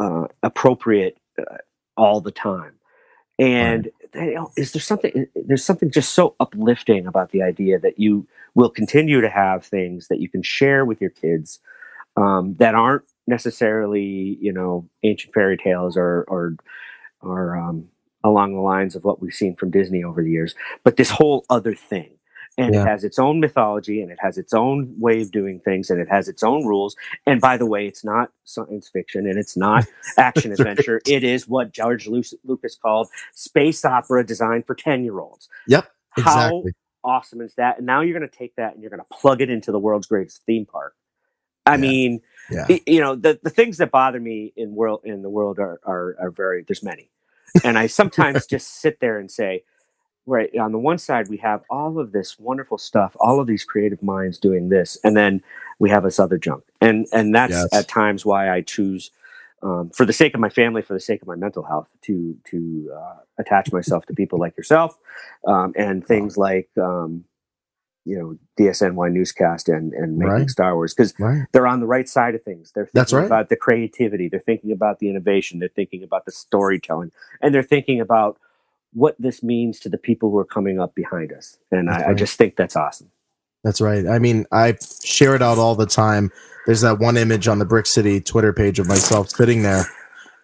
[0.00, 1.56] uh, appropriate uh,
[1.96, 2.72] all the time.
[3.38, 4.28] And right.
[4.28, 5.26] you know, is there something?
[5.34, 10.08] There's something just so uplifting about the idea that you will continue to have things
[10.08, 11.60] that you can share with your kids
[12.16, 16.56] um, that aren't necessarily, you know, ancient fairy tales or or
[17.20, 17.88] or um,
[18.22, 21.44] along the lines of what we've seen from Disney over the years, but this whole
[21.50, 22.10] other thing.
[22.56, 22.82] And yeah.
[22.82, 26.00] it has its own mythology and it has its own way of doing things and
[26.00, 26.94] it has its own rules.
[27.26, 29.84] And by the way it's not science fiction and it's not
[30.18, 31.00] action adventure.
[31.04, 36.72] It is what george lucas called space opera designed for 10 year olds yep exactly.
[37.04, 37.78] how awesome is that?
[37.78, 39.78] And now you're going to take that and you're going to plug it into the
[39.78, 40.94] world's greatest theme park
[41.66, 41.76] i yeah.
[41.76, 42.66] mean yeah.
[42.86, 46.16] you know the, the things that bother me in world in the world are, are,
[46.20, 47.10] are very there's many
[47.64, 49.62] and i sometimes just sit there and say
[50.26, 53.64] right on the one side we have all of this wonderful stuff all of these
[53.64, 55.42] creative minds doing this and then
[55.78, 57.68] we have this other junk and and that's yes.
[57.72, 59.10] at times why i choose
[59.62, 62.36] um, for the sake of my family for the sake of my mental health to
[62.44, 64.98] to uh, attach myself to people like yourself
[65.46, 67.24] um, and things like um,
[68.04, 70.50] you know dsny newscast and and making right.
[70.50, 71.46] star wars because right.
[71.52, 73.24] they're on the right side of things they're thinking that's right.
[73.24, 77.62] about the creativity they're thinking about the innovation they're thinking about the storytelling and they're
[77.62, 78.38] thinking about
[78.94, 81.58] what this means to the people who are coming up behind us.
[81.70, 82.10] And I.
[82.10, 83.10] I, just think that's awesome.
[83.64, 84.06] That's right.
[84.06, 86.30] I mean, I share it out all the time.
[86.66, 89.84] There's that one image on the Brick City Twitter page of myself sitting there,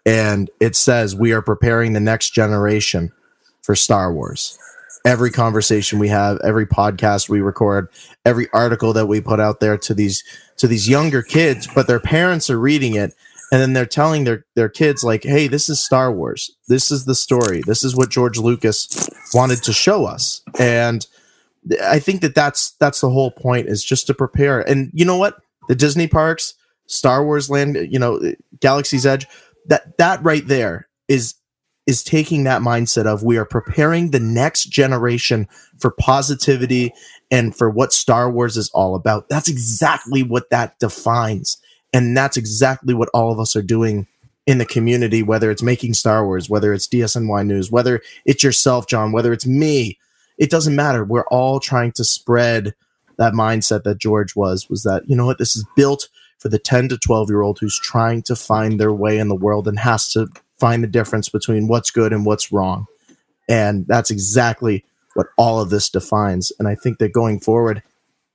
[0.05, 3.13] and it says, We are preparing the next generation
[3.63, 4.59] for Star Wars.
[5.05, 7.89] Every conversation we have, every podcast we record,
[8.25, 10.23] every article that we put out there to these
[10.59, 13.15] to these younger kids, but their parents are reading it
[13.53, 16.51] and then they're telling their their kids like hey this is star wars.
[16.69, 17.63] This is the story.
[17.67, 20.43] This is what george lucas wanted to show us.
[20.59, 21.07] And
[21.83, 24.61] i think that that's that's the whole point is just to prepare.
[24.61, 25.39] And you know what?
[25.69, 26.55] The disney parks
[26.91, 28.21] star wars land you know
[28.59, 29.25] galaxy's edge
[29.67, 31.35] that that right there is
[31.91, 35.47] is taking that mindset of we are preparing the next generation
[35.79, 36.95] for positivity
[37.31, 39.29] and for what Star Wars is all about.
[39.29, 41.59] That's exactly what that defines
[41.93, 44.07] and that's exactly what all of us are doing
[44.47, 48.87] in the community, whether it's making Star Wars, whether it's DSNY News, whether it's yourself,
[48.87, 49.99] John, whether it's me,
[50.39, 51.05] it doesn't matter.
[51.05, 52.75] We're all trying to spread
[53.19, 56.59] that mindset that George was, was that, you know what, this is built for the
[56.59, 59.79] 10 to 12 year old who's trying to find their way in the world and
[59.79, 60.29] has to
[60.61, 62.87] find the difference between what's good and what's wrong.
[63.49, 66.53] And that's exactly what all of this defines.
[66.59, 67.83] And I think that going forward,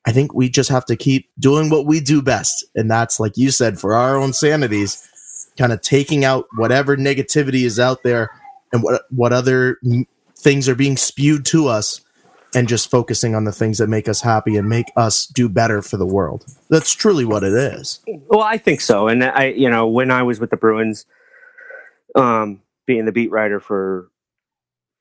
[0.05, 2.65] I think we just have to keep doing what we do best.
[2.75, 5.07] And that's, like you said, for our own sanities,
[5.57, 8.29] kind of taking out whatever negativity is out there
[8.73, 9.79] and what, what other
[10.37, 12.01] things are being spewed to us
[12.53, 15.81] and just focusing on the things that make us happy and make us do better
[15.81, 16.45] for the world.
[16.69, 17.99] That's truly what it is.
[18.27, 19.07] Well, I think so.
[19.07, 21.05] And I, you know, when I was with the Bruins,
[22.15, 24.09] um, being the beat writer for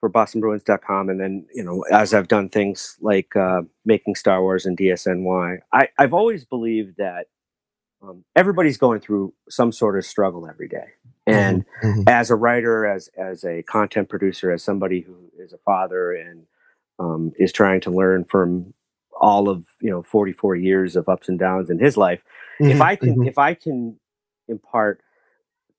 [0.00, 4.66] for BostonBruins.com, and then you know, as I've done things like uh, making Star Wars
[4.66, 7.27] and DSNY, I, I've always believed that
[8.03, 10.88] um, everybody's going through some sort of struggle every day.
[11.27, 11.87] And mm-hmm.
[11.87, 12.09] mm-hmm.
[12.09, 16.46] as a writer, as as a content producer, as somebody who is a father and
[16.98, 18.74] um, is trying to learn from
[19.20, 22.24] all of you know 44 years of ups and downs in his life
[22.61, 23.29] mm-hmm, if i can mm-hmm.
[23.29, 23.98] if i can
[24.48, 25.00] impart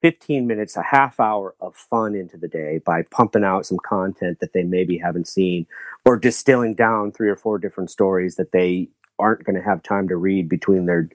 [0.06, 4.39] 15 minutes a half hour of fun into the day by pumping out some content
[4.39, 5.65] that they maybe haven't seen
[6.06, 8.88] or distilling down three or four different stories that they
[9.18, 11.10] aren't going to have time to read between their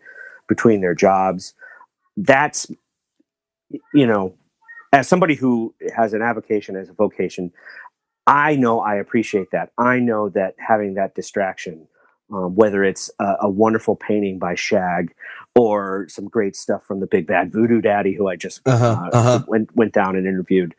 [0.48, 1.54] between their jobs
[2.16, 2.66] that's
[3.94, 4.34] you know
[4.92, 7.52] as somebody who has an avocation as a vocation
[8.26, 9.70] I know I appreciate that.
[9.78, 11.86] I know that having that distraction,
[12.32, 15.14] um, whether it's a, a, wonderful painting by Shag
[15.56, 19.16] or some great stuff from the Big Bad Voodoo Daddy, who I just uh-huh, uh,
[19.16, 19.44] uh-huh.
[19.48, 20.74] went went down and interviewed,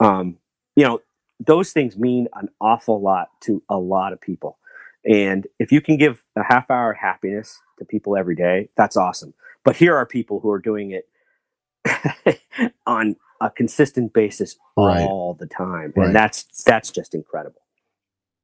[0.00, 0.36] um,
[0.76, 1.00] you know,
[1.38, 4.58] those things mean an awful lot to a lot of people.
[5.04, 9.32] And if you can give a half hour happiness to people every day, that's awesome.
[9.64, 11.08] But here are people who are doing it
[12.86, 15.00] on a consistent basis right.
[15.00, 16.12] all the time, and right.
[16.12, 17.62] that's that's just incredible.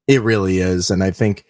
[0.06, 1.44] It really is, and I think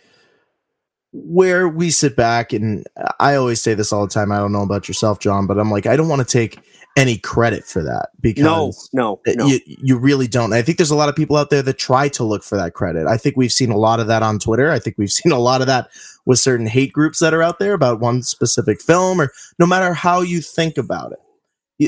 [1.25, 2.87] where we sit back and
[3.21, 4.33] I always say this all the time.
[4.33, 6.61] I don't know about yourself, John, but I'm like I don't want to take
[6.97, 8.45] any credit for that because
[8.93, 9.47] no, no, no.
[9.47, 10.53] You, you really don't.
[10.55, 12.73] I think there's a lot of people out there that try to look for that
[12.73, 13.07] credit.
[13.07, 14.71] I think we've seen a lot of that on Twitter.
[14.71, 15.91] I think we've seen a lot of that
[16.25, 19.93] with certain hate groups that are out there about one specific film or no matter
[19.93, 21.19] how you think about it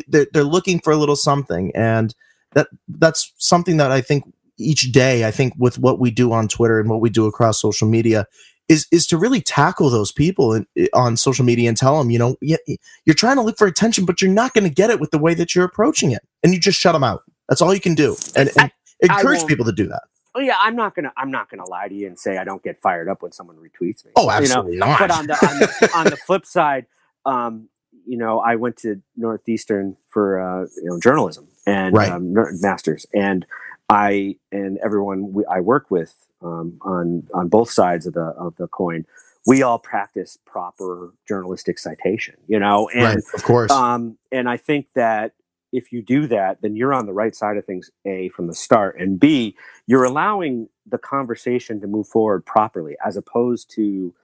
[0.09, 2.15] they're, they're looking for a little something and
[2.53, 4.25] that that's something that i think
[4.59, 7.61] each day i think with what we do on twitter and what we do across
[7.61, 8.27] social media
[8.69, 12.19] is is to really tackle those people in, on social media and tell them you
[12.19, 15.11] know you're trying to look for attention but you're not going to get it with
[15.11, 17.81] the way that you're approaching it and you just shut them out that's all you
[17.81, 18.71] can do and, and
[19.03, 20.03] I, encourage I people to do that
[20.35, 22.63] Oh yeah, I'm not gonna I'm not gonna lie to you and say I don't
[22.63, 24.13] get fired up when someone retweets me.
[24.15, 24.87] Oh, absolutely you know?
[24.87, 24.99] not.
[25.01, 26.87] But on the, on the on the flip side,
[27.27, 27.69] um,
[28.07, 32.13] you know, I went to Northeastern for uh, you know journalism and right.
[32.13, 33.47] um, masters, and
[33.89, 38.57] I and everyone we, I work with um, on on both sides of the of
[38.57, 39.07] the coin,
[39.47, 44.57] we all practice proper journalistic citation, you know, and right, of course, um, and I
[44.57, 45.33] think that
[45.73, 48.55] if you do that, then you're on the right side of things, A, from the
[48.55, 54.15] start, and B, you're allowing the conversation to move forward properly as opposed to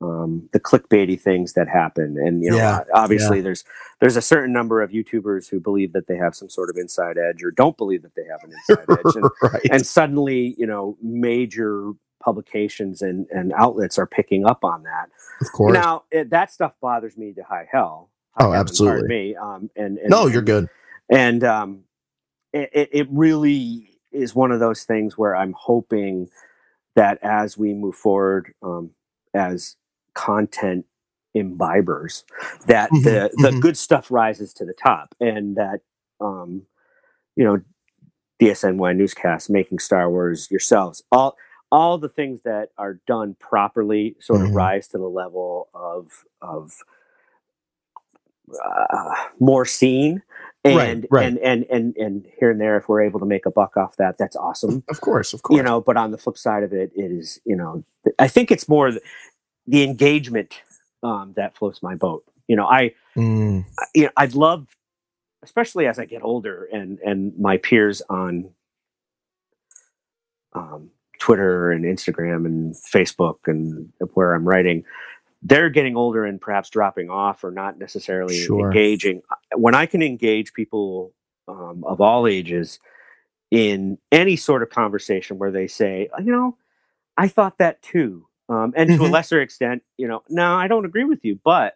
[0.00, 2.16] um, the clickbaity things that happen.
[2.18, 3.44] And you know, yeah, obviously, yeah.
[3.44, 3.64] there's
[4.00, 7.16] there's a certain number of YouTubers who believe that they have some sort of inside
[7.18, 9.66] edge, or don't believe that they have an inside edge, and, right.
[9.70, 11.92] and suddenly, you know, major
[12.26, 15.08] publications and, and outlets are picking up on that.
[15.40, 15.74] Of course.
[15.74, 18.10] Now it, that stuff bothers me to high hell.
[18.38, 19.08] Oh, absolutely.
[19.08, 19.36] Me.
[19.36, 20.68] Um, and, and no, you're good.
[21.08, 21.84] And um,
[22.52, 26.28] it, it really is one of those things where I'm hoping
[26.96, 28.90] that as we move forward, um,
[29.32, 29.76] as
[30.16, 30.86] content
[31.36, 32.24] imbibers
[32.66, 33.60] that mm-hmm, the the mm-hmm.
[33.60, 35.80] good stuff rises to the top and that
[36.20, 36.62] um
[37.36, 37.60] you know
[38.40, 41.36] DSNY newscast making Star Wars yourselves all
[41.70, 44.56] all the things that are done properly sort of mm-hmm.
[44.56, 46.72] rise to the level of of
[48.64, 50.22] uh, more seen
[50.64, 51.26] and, right, right.
[51.26, 53.96] and and and and here and there if we're able to make a buck off
[53.96, 56.72] that that's awesome of course of course you know but on the flip side of
[56.72, 57.84] it it is you know
[58.18, 58.92] i think it's more
[59.66, 60.62] the engagement
[61.02, 62.24] um, that floats my boat.
[62.48, 63.64] You know, I, mm.
[63.78, 64.66] I, you know, I'd love,
[65.42, 68.50] especially as I get older and and my peers on
[70.52, 74.84] um, Twitter and Instagram and Facebook and where I'm writing,
[75.42, 78.66] they're getting older and perhaps dropping off or not necessarily sure.
[78.66, 79.22] engaging.
[79.54, 81.12] When I can engage people
[81.48, 82.78] um, of all ages
[83.50, 86.56] in any sort of conversation where they say, you know,
[87.16, 88.98] I thought that too um, and mm-hmm.
[88.98, 89.14] to a mm-hmm.
[89.14, 91.74] lesser extent, you know, no, I don't agree with you, but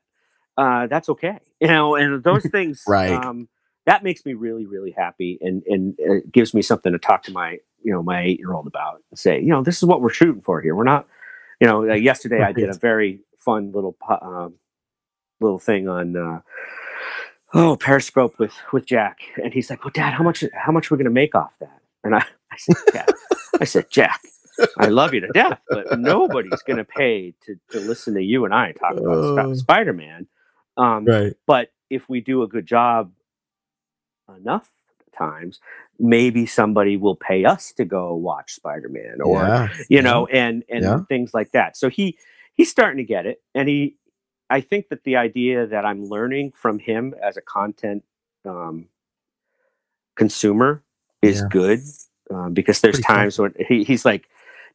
[0.57, 1.39] uh, that's okay.
[1.61, 3.13] You know, and those things, right?
[3.13, 3.49] Um,
[3.87, 7.33] that makes me really really happy and and it gives me something to talk to
[7.33, 10.01] my you know my eight year old about and say you know this is what
[10.01, 11.07] we're shooting for here we're not
[11.61, 14.55] you know uh, yesterday i did a very fun little um,
[15.41, 16.41] little thing on uh,
[17.55, 20.95] oh periscope with with jack and he's like well dad how much how much are
[20.95, 23.09] we going to make off that and i i said jack
[23.61, 24.21] i said jack
[24.79, 28.45] I love you to death, but nobody's going to pay to to listen to you
[28.45, 30.27] and I talk about uh, Spider Man.
[30.77, 31.35] Um, right.
[31.47, 33.13] But if we do a good job
[34.37, 34.71] enough
[35.17, 35.61] times,
[35.99, 39.69] maybe somebody will pay us to go watch Spider-Man or yeah.
[39.89, 40.37] you know, yeah.
[40.37, 41.01] and and yeah.
[41.09, 41.77] things like that.
[41.77, 42.17] So he
[42.55, 43.97] he's starting to get it, and he
[44.49, 48.05] I think that the idea that I'm learning from him as a content
[48.45, 48.87] um,
[50.17, 50.83] consumer
[51.23, 51.81] is good
[52.31, 53.49] um, because there's Pretty times cool.
[53.57, 54.27] when he, he's like,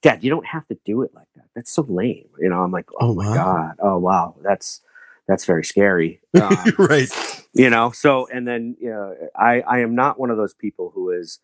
[0.02, 1.46] Dad, you don't have to do it like that.
[1.56, 2.28] That's so lame.
[2.40, 3.36] You know, I'm like, oh, oh my wow.
[3.36, 4.82] god, oh wow, that's
[5.28, 6.22] that's very scary.
[6.36, 7.10] Um, right.
[7.54, 10.92] You know, so and then you know, I I am not one of those people
[10.94, 11.40] who is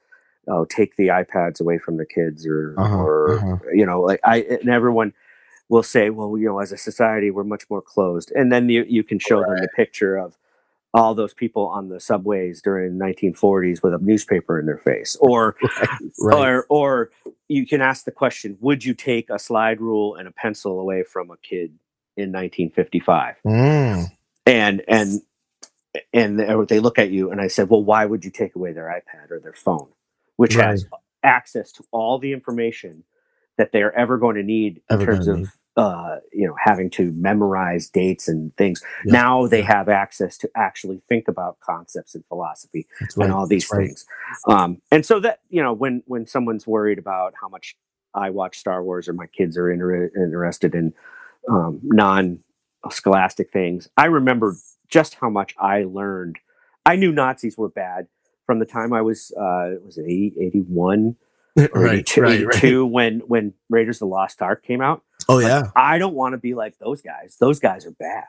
[0.48, 3.58] oh take the iPads away from the kids or uh-huh, or uh-huh.
[3.74, 5.14] you know like I and everyone
[5.70, 8.84] will say well you know as a society we're much more closed and then you
[8.88, 9.48] you can show right.
[9.48, 10.38] them the picture of
[10.94, 15.16] all those people on the subways during the 1940s with a newspaper in their face.
[15.20, 15.56] Or
[16.20, 17.12] right, or or
[17.48, 21.04] you can ask the question would you take a slide rule and a pencil away
[21.04, 21.78] from a kid
[22.18, 24.06] in 1955 mm.
[24.46, 25.22] and and
[26.14, 28.88] and they look at you and i said well why would you take away their
[28.88, 29.88] ipad or their phone?
[30.36, 30.68] Which right.
[30.68, 30.86] has
[31.24, 33.04] access to all the information
[33.58, 37.12] that they're ever going to need in terms of need uh, you know, having to
[37.14, 38.82] memorize dates and things.
[39.06, 39.14] Yep.
[39.14, 43.26] Now they have access to actually think about concepts and philosophy right.
[43.26, 44.06] and all these That's things.
[44.48, 44.60] Right.
[44.60, 47.76] Um, and so that you know, when when someone's worried about how much
[48.14, 50.94] I watch Star Wars or my kids are inter- interested in
[51.50, 52.40] um, non
[52.90, 54.56] scholastic things, I remember
[54.90, 56.38] just how much I learned.
[56.86, 58.08] I knew Nazis were bad
[58.46, 61.16] from the time I was uh, was it 80, 81
[61.58, 62.92] or right, 82, right, 82 right.
[62.92, 65.04] when when Raiders of the Lost Ark came out.
[65.32, 65.60] Oh yeah.
[65.60, 67.38] Like, I don't want to be like those guys.
[67.40, 68.26] Those guys are bad.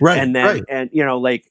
[0.00, 0.18] Right.
[0.18, 0.62] And then right.
[0.68, 1.44] and you know like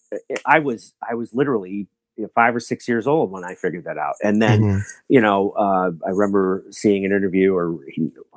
[0.45, 3.85] I was I was literally you know, five or six years old when I figured
[3.85, 4.15] that out.
[4.23, 4.79] And then, mm-hmm.
[5.09, 7.79] you know, uh, I remember seeing an interview or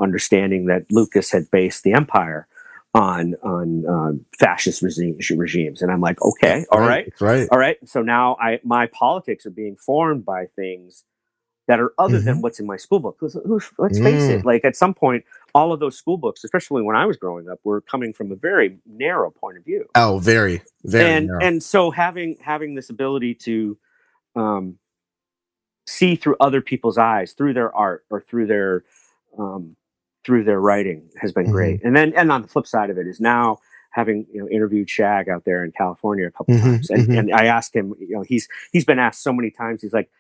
[0.01, 2.47] understanding that Lucas had based the Empire
[2.95, 7.59] on on uh, fascist regime, regimes, and I'm like, okay, all right, right, right, all
[7.59, 7.77] right.
[7.85, 11.05] So now I my politics are being formed by things
[11.67, 12.27] that are other mm-hmm.
[12.27, 13.19] than what's in my school book.
[13.21, 13.37] Let's,
[13.79, 14.39] let's face mm.
[14.39, 15.25] it, like at some point,
[15.55, 18.37] all of those school books, especially when I was growing up, were coming from a
[18.37, 19.87] very narrow point of view.
[19.95, 21.41] Oh, very, very and narrow.
[21.43, 23.77] and so having having this ability to
[24.37, 24.79] um,
[25.87, 28.85] see through other people's eyes, through their art or through their
[29.39, 29.77] um,
[30.25, 31.53] through their writing, has been mm-hmm.
[31.53, 31.85] great.
[31.85, 33.59] And then and on the flip side of it is now
[33.91, 37.19] having you know interviewed Shag out there in California a couple mm-hmm, times, and, mm-hmm.
[37.19, 40.11] and I asked him, you know, he's he's been asked so many times, he's like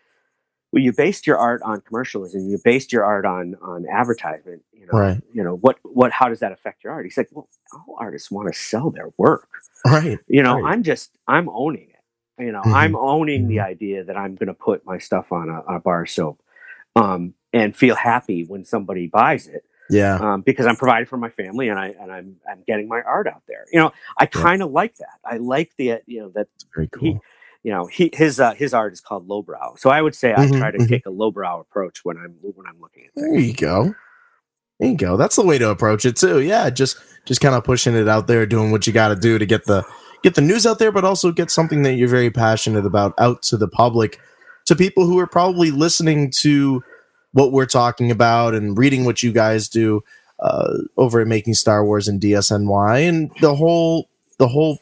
[0.77, 2.51] well, you based your art on commercialism.
[2.51, 4.62] You based your art on on advertisement.
[4.75, 5.23] You know, right.
[5.33, 7.07] you know what what how does that affect your art?
[7.07, 9.49] He's like, well, all artists want to sell their work.
[9.87, 10.19] Right.
[10.29, 10.75] You know, right.
[10.75, 12.45] I'm just I'm owning it.
[12.45, 12.75] You know, mm-hmm.
[12.75, 13.49] I'm owning mm-hmm.
[13.49, 16.43] the idea that I'm going to put my stuff on a, on a bar soap,
[16.95, 19.65] um, and feel happy when somebody buys it.
[19.89, 20.17] Yeah.
[20.17, 23.29] Um, because I'm providing for my family and I and I'm I'm getting my art
[23.29, 23.65] out there.
[23.73, 24.75] You know, I kind of yeah.
[24.75, 25.21] like that.
[25.25, 27.15] I like the you know that very cool.
[27.15, 27.19] He,
[27.67, 30.47] you know he, his uh, his art is called lowbrow so i would say i
[30.47, 30.87] mm-hmm, try to mm-hmm.
[30.87, 33.29] take a lowbrow approach when i'm when i'm looking at things.
[33.29, 33.95] there you go
[34.79, 37.65] there you go that's the way to approach it too yeah just just kind of
[37.65, 39.85] pushing it out there doing what you got to do to get the
[40.23, 43.43] get the news out there but also get something that you're very passionate about out
[43.43, 44.21] to the public
[44.65, 46.85] to people who are probably listening to
[47.33, 50.05] what we're talking about and reading what you guys do
[50.39, 54.79] uh, over at making star wars and dsny and the whole the whole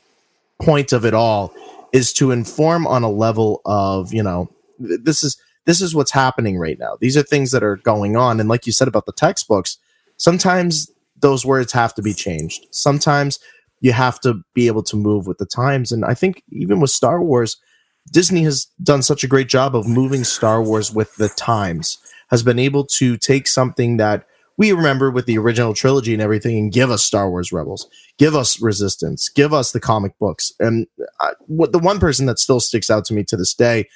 [0.61, 1.51] point of it all
[1.95, 6.59] is to inform on a level of you know this is this is what's happening
[6.59, 6.99] right now.
[7.01, 8.39] These are things that are going on.
[8.39, 9.79] And like you said about the textbooks
[10.17, 12.67] sometimes those words have to be changed.
[12.71, 13.39] Sometimes
[13.81, 15.93] you have to be able to move with the times.
[15.93, 17.57] And i think even with star wars
[18.11, 22.43] disney has done such a great job of moving star wars with the times has
[22.43, 24.27] been able to take something that
[24.57, 27.89] we remember with the original trilogy and everything and give us Star Wars Rebels,
[28.19, 30.53] give us Resistance, give us the comic books.
[30.61, 30.87] And
[31.21, 33.89] I, what the one person that still sticks out to me to this day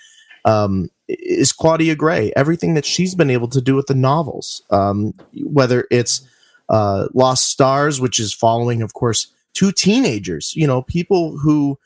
[0.44, 2.32] um, is Claudia Gray.
[2.34, 6.26] Everything that she's been able to do with the novels, um, whether it's
[6.68, 11.78] uh, Lost Stars, which is following, of course, two teenagers, you know, people who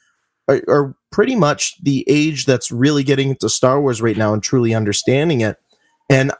[0.48, 4.42] are, are pretty much the age that's really getting into Star Wars right now and
[4.42, 5.58] truly understanding it.
[6.08, 6.32] And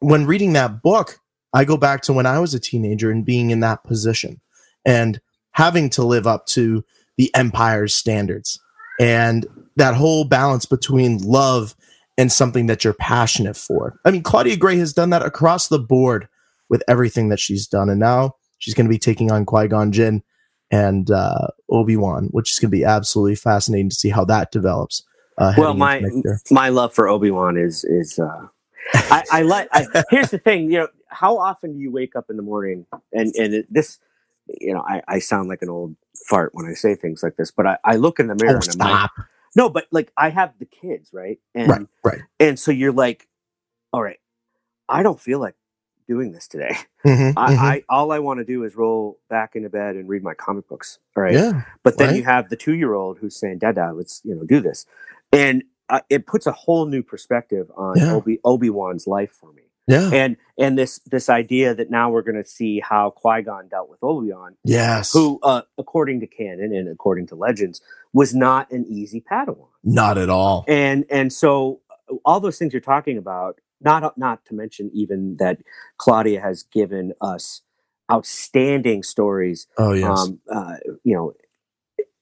[0.00, 1.20] when reading that book,
[1.54, 4.40] I go back to when I was a teenager and being in that position
[4.84, 5.20] and
[5.52, 6.84] having to live up to
[7.16, 8.60] the empire's standards.
[9.00, 9.46] and
[9.76, 11.74] that whole balance between love
[12.16, 13.98] and something that you're passionate for.
[14.04, 16.28] I mean, Claudia Gray has done that across the board
[16.68, 19.90] with everything that she's done, and now she's going to be taking on Qui Gon
[19.90, 20.22] Jinn
[20.70, 24.52] and uh, Obi Wan, which is going to be absolutely fascinating to see how that
[24.52, 25.02] develops.
[25.36, 26.00] Uh, well, my
[26.50, 28.46] my love for Obi Wan is is uh,
[28.94, 29.68] I, I like.
[30.10, 33.34] here's the thing, you know, how often do you wake up in the morning and
[33.34, 33.98] and it, this,
[34.60, 35.96] you know, I, I sound like an old
[36.26, 38.60] fart when I say things like this, but I, I look in the mirror oh,
[38.60, 39.10] and I'm stop.
[39.16, 41.38] like, no, but like I have the kids, right?
[41.54, 42.20] And right, right.
[42.40, 43.28] And so you're like,
[43.92, 44.18] all right,
[44.88, 45.54] I don't feel like
[46.06, 46.76] doing this today.
[47.04, 47.64] Mm-hmm, I, mm-hmm.
[47.64, 50.66] I, all I want to do is roll back into bed and read my comic
[50.68, 50.98] books.
[51.14, 51.34] Right.
[51.34, 51.62] Yeah.
[51.82, 52.16] But then right.
[52.16, 54.86] you have the two year old who's saying, Dada, let's, you know, do this.
[55.32, 58.14] And uh, it puts a whole new perspective on yeah.
[58.14, 59.63] Obi Obi Wan's life for me.
[59.86, 63.68] Yeah, and and this this idea that now we're going to see how Qui Gon
[63.68, 64.56] dealt with Obi Wan.
[64.64, 67.82] Yes, who, uh, according to canon and according to legends,
[68.12, 69.68] was not an easy Padawan.
[69.82, 70.64] Not at all.
[70.68, 71.80] And and so
[72.10, 75.58] uh, all those things you're talking about, not not to mention even that
[75.98, 77.60] Claudia has given us
[78.10, 79.66] outstanding stories.
[79.76, 81.34] Oh yes, um, uh, you know,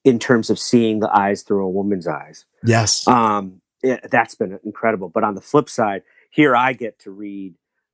[0.03, 2.45] in terms of seeing the eyes through a woman's eyes.
[2.65, 3.07] Yes.
[3.07, 5.09] Um, it, that's been incredible.
[5.09, 6.03] But on the flip side,
[6.33, 7.53] here I get to read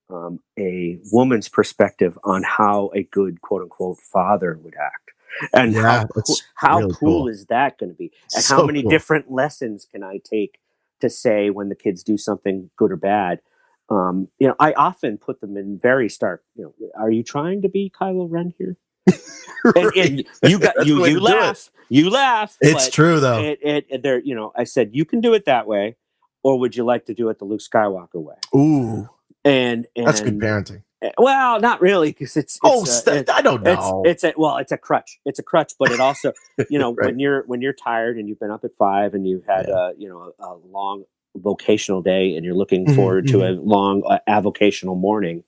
[0.09, 5.11] um, a woman's perspective on how a good quote unquote father would act.
[5.53, 6.07] And yeah, how,
[6.55, 8.11] how really cool, cool, is that going to be?
[8.33, 8.89] And so how many cool.
[8.89, 10.59] different lessons can I take
[11.01, 13.41] to say when the kids do something good or bad?
[13.89, 16.43] Um, you know, I often put them in very stark.
[16.55, 18.77] You know, are you trying to be Kylo Ren here?
[19.75, 22.57] and, and, you got you you laugh, you laugh.
[22.61, 23.39] It's true though.
[23.39, 25.95] It, it, it, there, you know, I said you can do it that way,
[26.43, 28.35] or would you like to do it the Luke Skywalker way?
[28.55, 29.09] Ooh,
[29.43, 30.83] and, and that's good parenting.
[31.01, 34.03] Eh, well, not really, because it's, it's, oh, st- I don't know.
[34.05, 35.19] It's, it's, a well, it's a crutch.
[35.25, 36.33] It's a crutch, but it also,
[36.69, 37.07] you know, right.
[37.07, 39.89] when you're when you're tired and you've been up at five and you've had yeah.
[39.89, 43.39] a you know a, a, long vocational day and you're looking mm-hmm, forward mm-hmm.
[43.39, 45.43] to a long uh, avocational morning,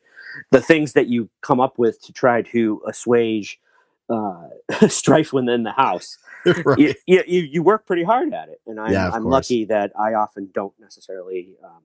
[0.52, 3.60] the things that you come up with to try to assuage
[4.10, 4.48] uh,
[4.88, 6.18] strife within the house.
[6.66, 6.80] right.
[6.80, 8.62] you, you, you, work pretty hard at it.
[8.66, 11.84] And I'm, yeah, I'm lucky that I often don't necessarily um,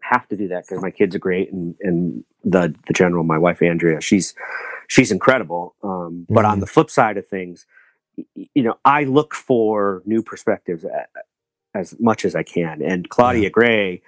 [0.00, 1.52] have to do that because my kids are great.
[1.52, 4.34] And, and the, the general, my wife, Andrea, she's,
[4.88, 5.76] she's incredible.
[5.82, 6.34] Um, mm-hmm.
[6.34, 6.60] But on mm-hmm.
[6.60, 7.66] the flip side of things,
[8.34, 11.10] you know, I look for new perspectives at,
[11.74, 12.82] as much as I can.
[12.82, 13.48] And Claudia yeah.
[13.50, 14.02] Gray,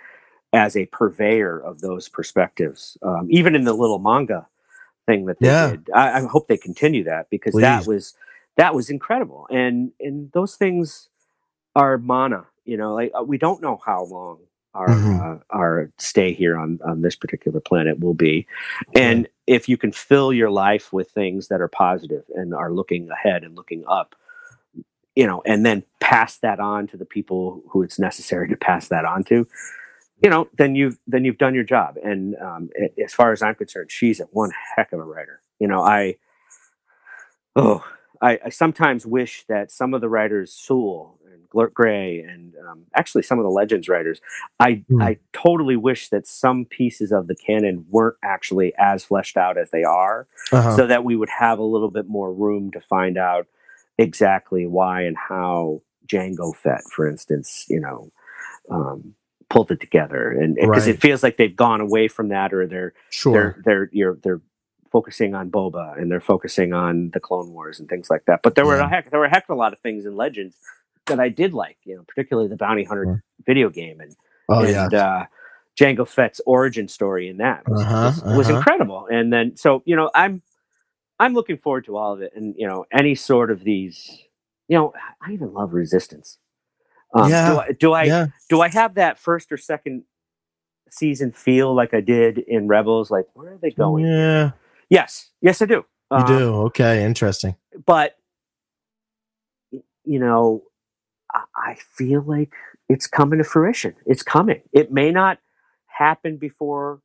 [0.53, 4.47] as a purveyor of those perspectives, um, even in the little manga
[5.09, 5.71] thing that they yeah.
[5.71, 5.91] did.
[5.95, 7.63] I, I, hope they continue that because Please.
[7.63, 8.15] that was
[8.57, 9.47] that was incredible.
[9.51, 11.09] And and those things
[11.75, 12.45] are mana.
[12.65, 14.39] You know, like uh, we don't know how long
[14.75, 15.21] our mm-hmm.
[15.21, 18.47] uh, our stay here on on this particular planet will be,
[18.95, 23.09] and if you can fill your life with things that are positive and are looking
[23.11, 24.15] ahead and looking up,
[25.17, 28.89] you know, and then pass that on to the people who it's necessary to pass
[28.89, 29.49] that on to,
[30.23, 31.97] you know, then you've then you've done your job.
[32.03, 32.71] And um,
[33.03, 35.41] as far as I'm concerned, she's a one heck of a writer.
[35.59, 36.17] You know, I
[37.57, 37.85] oh,
[38.21, 42.83] I, I sometimes wish that some of the writers, Soule and Glert Gray, and um,
[42.95, 44.21] actually some of the Legends writers,
[44.59, 45.03] I mm.
[45.03, 49.71] I totally wish that some pieces of the canon weren't actually as fleshed out as
[49.71, 50.77] they are, uh-huh.
[50.77, 53.47] so that we would have a little bit more room to find out
[53.99, 58.11] exactly why and how Jango Fett, for instance, you know.
[58.71, 59.15] Um,
[59.51, 60.95] pulled it together and because right.
[60.95, 64.41] it feels like they've gone away from that or they're sure they're they're you're, they're
[64.91, 68.41] focusing on Boba and they're focusing on the Clone Wars and things like that.
[68.43, 68.71] But there yeah.
[68.71, 70.57] were a heck there were a heck of a lot of things in Legends
[71.07, 73.25] that I did like, you know, particularly the Bounty Hunter sure.
[73.47, 74.15] video game and
[74.49, 75.05] oh, and yeah.
[75.05, 75.27] uh,
[75.79, 78.59] Jango Fett's origin story in that was, uh-huh, was, was uh-huh.
[78.59, 79.07] incredible.
[79.11, 80.43] And then so you know I'm
[81.19, 84.25] I'm looking forward to all of it and you know any sort of these
[84.69, 84.93] you know
[85.23, 86.39] I even love Resistance.
[87.15, 87.51] Um, yeah.
[87.51, 88.27] Do I do I, yeah.
[88.49, 90.05] do I have that first or second
[90.91, 93.11] season feel like I did in Rebels?
[93.11, 94.05] Like where are they going?
[94.07, 94.53] Yeah.
[94.91, 95.31] Yes.
[95.41, 95.85] Yes, I do.
[96.11, 96.55] You um, do.
[96.67, 97.05] Okay.
[97.05, 97.57] Interesting.
[97.87, 98.17] But
[99.71, 100.63] you know,
[101.33, 102.53] I, I feel like
[102.89, 103.95] it's coming to fruition.
[104.07, 104.63] It's coming.
[104.73, 105.39] It may not
[105.87, 107.01] happen before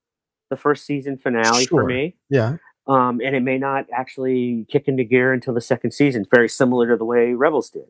[0.49, 1.81] the first season finale sure.
[1.81, 2.15] for me.
[2.29, 2.57] Yeah.
[2.85, 6.89] Um, and it may not actually kick into gear until the second season, very similar
[6.89, 7.85] to the way Rebels did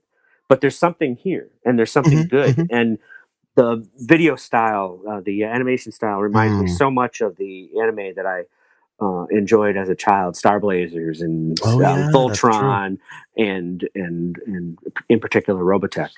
[0.50, 2.76] but there's something here and there's something mm-hmm, good mm-hmm.
[2.76, 2.98] and
[3.56, 6.64] the video style uh, the animation style reminds mm.
[6.64, 8.44] me so much of the anime that i
[9.02, 12.98] uh, enjoyed as a child star blazers and oh, yeah, voltron
[13.38, 14.78] and and and
[15.10, 16.12] in particular robotech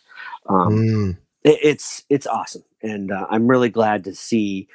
[0.48, 1.18] um, mm.
[1.44, 4.68] it, it's it's awesome and uh, i'm really glad to see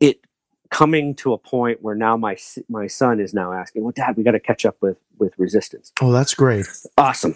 [0.00, 0.20] it
[0.70, 2.36] coming to a point where now my
[2.68, 5.92] my son is now asking, "Well, Dad, we got to catch up with with Resistance."
[6.00, 6.66] Oh, that's great.
[6.96, 7.34] Awesome.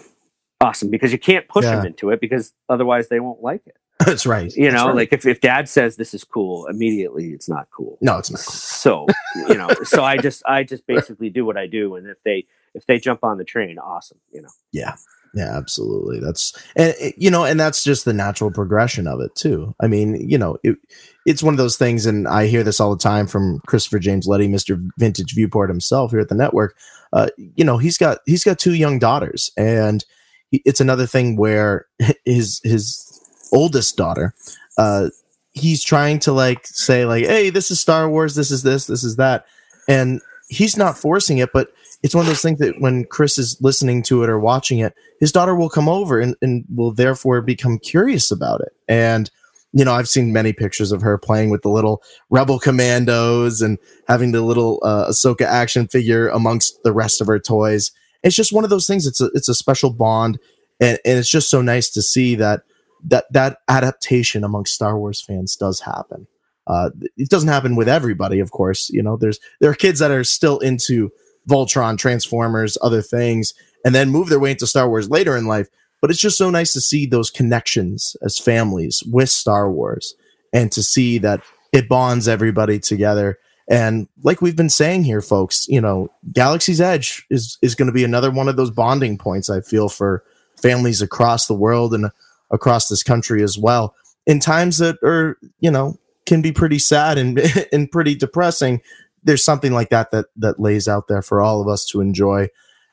[0.61, 1.75] awesome because you can't push Yeah.
[1.77, 3.75] them into it because otherwise they won't like it.
[4.05, 4.53] That's right.
[4.53, 4.95] You That's know, right.
[4.95, 7.97] like if, if dad says this is cool, immediately it's not cool.
[8.01, 8.39] no, it's not.
[8.41, 8.51] Cool.
[8.51, 9.05] So,
[9.47, 12.45] you know, so I just I just basically do what I do and if they
[12.73, 14.49] if they jump on the train, awesome, you know.
[14.73, 14.95] Yeah.
[15.35, 16.19] Yeah, absolutely.
[16.21, 19.75] That's and you know, and that's just the natural progression of it too.
[19.81, 20.77] I mean, you know, it,
[21.25, 24.27] it's one of those things, and I hear this all the time from Christopher James
[24.27, 26.77] Letty, Mister Vintage Viewport himself here at the network.
[27.11, 30.05] Uh, you know, he's got he's got two young daughters, and
[30.51, 31.85] he, it's another thing where
[32.25, 33.19] his his
[33.51, 34.33] oldest daughter,
[34.77, 35.09] uh,
[35.51, 39.03] he's trying to like say like, hey, this is Star Wars, this is this, this
[39.03, 39.45] is that,
[39.89, 41.73] and he's not forcing it, but
[42.05, 44.93] it's one of those things that when Chris is listening to it or watching it,
[45.19, 48.73] his daughter will come over and, and will therefore become curious about it.
[48.87, 49.31] And,
[49.71, 53.79] you know, I've seen many pictures of her playing with the little rebel commandos and
[54.07, 57.91] having the little uh, Ahsoka action figure amongst the rest of her toys.
[58.21, 59.07] It's just one of those things.
[59.07, 60.37] It's a, it's a special bond.
[60.79, 62.61] And, and it's just so nice to see that,
[63.05, 66.27] that, that adaptation amongst Star Wars fans does happen.
[66.67, 68.91] Uh, it doesn't happen with everybody, of course.
[68.91, 71.11] You know, there's, there are kids that are still into
[71.49, 75.67] Voltron, Transformers, other things, and then move their way into Star Wars later in life.
[76.01, 80.15] But it's just so nice to see those connections as families with Star Wars
[80.53, 81.41] and to see that
[81.71, 83.39] it bonds everybody together.
[83.67, 87.93] And like we've been saying here, folks, you know, Galaxy's Edge is is going to
[87.93, 90.23] be another one of those bonding points I feel for
[90.61, 92.11] families across the world and
[92.51, 93.95] across this country as well.
[94.27, 97.39] In times that are, you know, can be pretty sad and
[97.71, 98.81] and pretty depressing,
[99.25, 102.47] there's something like that that that lays out there for all of us to enjoy.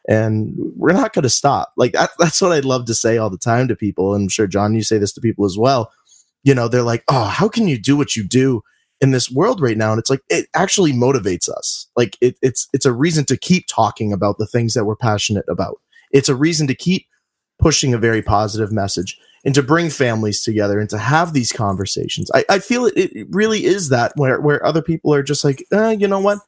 [0.08, 1.72] And we're not going to stop.
[1.76, 4.14] Like that, that's what i'd love to say all the time to people.
[4.14, 5.92] And i'm sure john you say this to people as well.
[6.42, 8.62] You know they're like oh how can you do what you do
[9.00, 9.92] in this world right now?
[9.92, 11.86] And it's like it actually motivates us.
[11.96, 15.44] Like it, it's it's a reason to keep talking about the things that we're passionate
[15.48, 15.80] about.
[16.10, 17.06] It's a reason to keep
[17.60, 22.30] pushing a very positive message and to bring families together and to have these conversations.
[22.34, 25.64] I, I feel it, it really is that where where other people are just like
[25.72, 26.38] eh, you know what?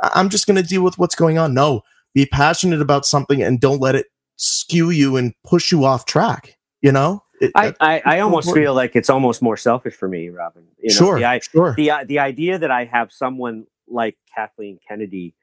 [0.00, 1.54] I'm just going to deal with what's going on.
[1.54, 1.82] No
[2.14, 4.06] be passionate about something and don't let it
[4.36, 7.22] skew you and push you off track you know?
[7.40, 8.64] It- I, I, I almost important.
[8.64, 10.66] feel like it's almost more selfish for me, Robin.
[10.78, 11.74] You know, sure the, I, sure.
[11.76, 15.34] the uh, the idea that I have someone like Kathleen Kennedy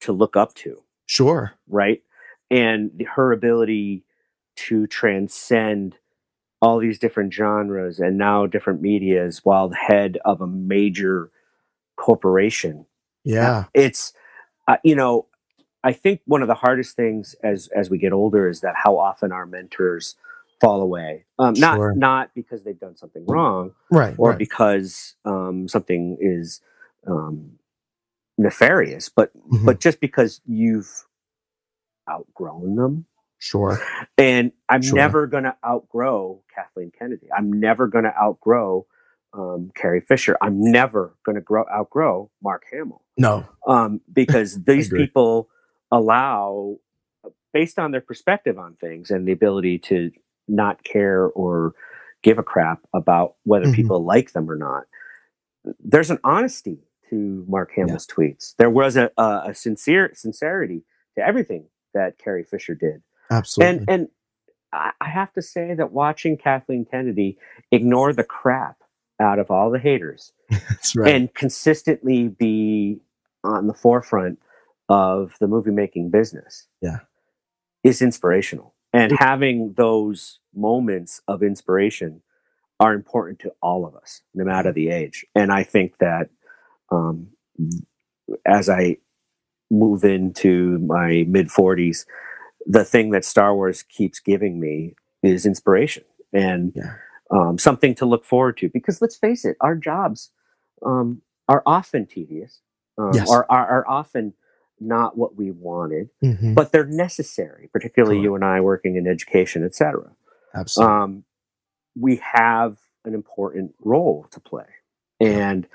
[0.00, 1.54] to look up to, sure.
[1.66, 2.02] Right,
[2.50, 4.04] and her ability
[4.56, 5.96] to transcend
[6.62, 11.30] all these different genres and now different medias while the head of a major
[11.96, 12.86] corporation.
[13.24, 14.14] yeah It's
[14.68, 15.26] uh, you know,
[15.84, 18.98] I think one of the hardest things as as we get older is that how
[18.98, 20.16] often our mentors
[20.60, 21.26] fall away.
[21.38, 21.94] Um, not Sure.
[21.94, 24.38] not because they've done something wrong, right or right.
[24.38, 26.60] because um, something is
[27.06, 27.52] um,
[28.38, 29.66] nefarious, but Mhm.
[29.66, 31.06] but just because you've
[32.10, 33.06] outgrown them.
[33.42, 33.80] Sure
[34.18, 34.96] And I'm Sure.
[34.96, 37.26] never going to outgrow Kathleen Kennedy.
[37.36, 38.86] I'm never going to outgrow
[39.34, 40.36] um, Carrie Fisher.
[40.40, 45.48] I'm never going to grow outgrow Mark Hamill no um, because these people
[45.90, 46.76] allow,
[47.52, 50.10] based on their perspective on things and the ability to
[50.48, 51.74] not care or
[52.22, 53.74] give a crap about whether Mhm.
[53.74, 54.84] people like them or not.
[55.80, 56.78] There's an honesty
[57.10, 58.54] to Mark Hamill's tweets.
[58.56, 60.84] There was a, a, a sincere sincerity
[61.16, 63.02] to everything that Carrie Fisher did,
[63.38, 63.78] absolutely.
[63.78, 64.08] and and
[64.72, 67.36] I, have to say that watching Kathleen Kennedy
[67.70, 68.78] ignore the crap
[69.20, 71.14] out of all the haters that's right.
[71.14, 73.00] and consistently be
[73.44, 74.38] on the forefront
[74.88, 77.00] of the movie making business Yeah.
[77.84, 78.74] is inspirational.
[78.94, 82.22] And having those moments of inspiration
[82.80, 85.24] are important to all of us no matter the age.
[85.34, 86.30] And i think that
[86.90, 87.28] um,
[88.46, 88.96] as i
[89.70, 92.04] move into my mid 40s
[92.66, 96.94] the thing that star wars keeps giving me is inspiration and Yeah.
[97.30, 100.30] um, something to look forward to because let's face it our jobs
[100.84, 102.60] um, are often tedious
[102.98, 103.28] um, Yes.
[103.30, 104.34] are, are, are often
[104.80, 106.54] not what we wanted Mhm.
[106.54, 108.24] but they're necessary particularly Correct.
[108.24, 110.10] you and i working in education etc
[110.54, 111.24] absolutely um,
[111.98, 114.66] we have an important role to play
[115.20, 115.66] and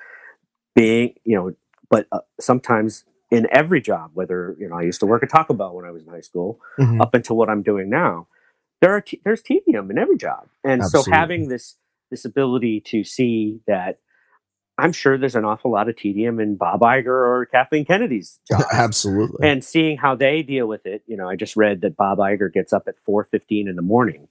[0.75, 1.53] being you know
[1.89, 5.53] but uh, sometimes in every job whether you know i used to work at taco
[5.53, 7.01] bell when i was in high school Mhm.
[7.01, 8.27] up until what i'm doing now.
[8.79, 10.49] There are te- there's tedium in every job.
[10.63, 11.11] And Absolutely.
[11.11, 11.75] so having this
[12.11, 13.99] this ability to see that
[14.77, 18.65] i'm sure there's an awful lot of tedium in bob Iger or kathleen kennedy's jobs
[18.71, 19.49] absolutely.
[19.49, 22.53] And seeing how they deal with it you know i just read that bob Iger
[22.53, 24.27] gets up at 4.15 in the morning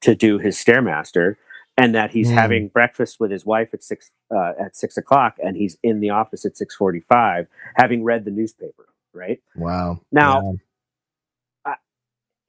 [0.00, 1.36] to do his stairmaster
[1.80, 2.34] and that he's Mm.
[2.34, 6.10] having breakfast with his wife at six uh, at six o'clock and he's in the
[6.10, 10.54] office at 6.45 having read the newspaper right wow Now-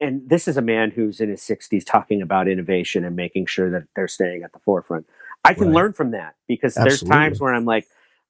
[0.00, 3.70] and this is a man who's in his 60s talking about innovation and making sure
[3.70, 5.06] that they're staying at the forefront.
[5.44, 5.74] I can Right.
[5.74, 6.88] learn from that because Absolutely.
[6.88, 7.86] there's times where I'm like,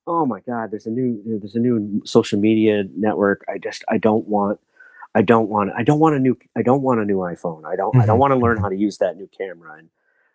[0.06, 3.42] oh my god, there's a new there's a new social media network.
[3.48, 4.60] I just I don't want
[5.14, 7.64] I don't want I don't want a new I don't want a new iPhone.
[7.64, 9.78] I don't I don't Mhm, want to learn how to use that new camera.
[9.78, 9.88] And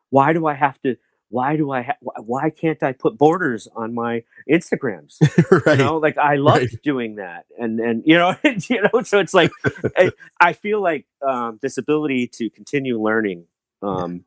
[0.10, 0.95] why do I have to?
[1.30, 1.82] Why do I?
[1.82, 5.18] Ha- why- can't I put borders on my Instagrams?
[5.66, 5.78] right.
[5.78, 6.82] You know, like I loved Right.
[6.84, 8.36] doing that, and and you know,
[8.70, 9.51] you know, so it's like
[9.97, 13.45] I, I feel like um, this ability to continue learning,
[13.82, 14.24] um,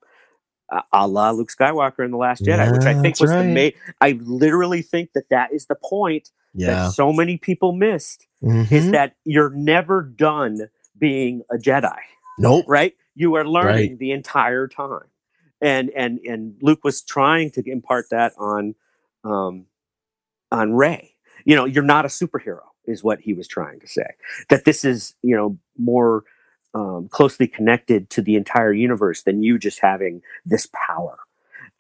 [0.93, 3.43] a- la Luke Skywalker in the Last Jedi, which I think was right.
[3.43, 6.67] the ma- I literally think that that is the point yeah.
[6.67, 8.71] that so many people missed Mhm.
[8.71, 10.69] is that you're never done
[10.99, 11.97] being a Jedi
[12.39, 12.65] Nope.
[12.69, 13.99] right you are learning Right.
[13.99, 15.05] the entire time
[15.61, 18.75] and and and luke was trying to impart that on
[19.25, 19.67] um
[20.51, 24.07] on Rey you know you're not a superhero is what he was trying to say.
[24.49, 26.25] That this is you know more
[26.75, 31.19] um, closely connected to the entire universe than you just having this power.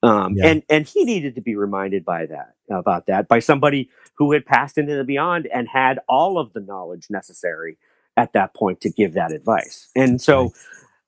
[0.03, 0.51] Um, Yeah.
[0.51, 4.47] and and he needed to be reminded by that about that by somebody who had
[4.47, 7.79] passed into the beyond and had all of the knowledge necessary
[8.17, 9.89] at that point to give that advice.
[9.97, 10.53] And so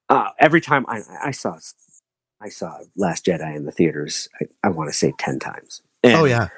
[0.08, 1.58] uh, every time I, I saw
[2.42, 5.82] I saw Last Jedi in the theaters, I, I want to say ten times.
[6.02, 6.48] And, oh yeah.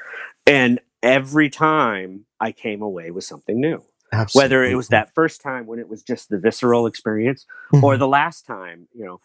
[0.47, 3.83] and every time I came away with something new.
[4.13, 4.45] Absolutely.
[4.45, 7.85] Whether it was that first time when it was just the visceral experience, Mm-hmm.
[7.85, 9.21] or the last time, you know,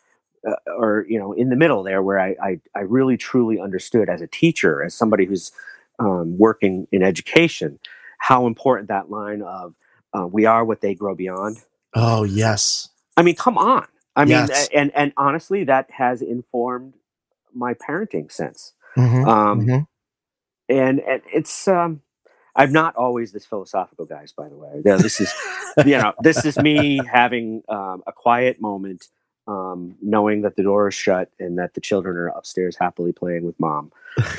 [0.50, 4.10] uh, or you know, in the middle there, where I, I I really truly understood
[4.10, 5.52] as a teacher, as somebody who's
[6.00, 7.78] um, working in education,
[8.18, 9.76] how important that line of
[10.14, 11.58] uh, "We are what they grow beyond."
[11.94, 12.90] Oh yes.
[13.18, 13.86] I mean, come on.
[14.20, 14.70] I mean, Yes.
[14.74, 16.96] and and honestly, that has informed
[17.54, 18.74] my parenting sense.
[18.98, 19.88] Mhm, Um, mhm.
[20.70, 22.02] And and it's um,
[22.56, 24.34] I'm not always this philosophical, guys.
[24.34, 25.34] By the way, this is
[25.84, 29.08] you know this is me having um, a quiet moment,
[29.50, 33.44] um, knowing that the door is shut and that the children are upstairs happily playing
[33.44, 33.92] with mom.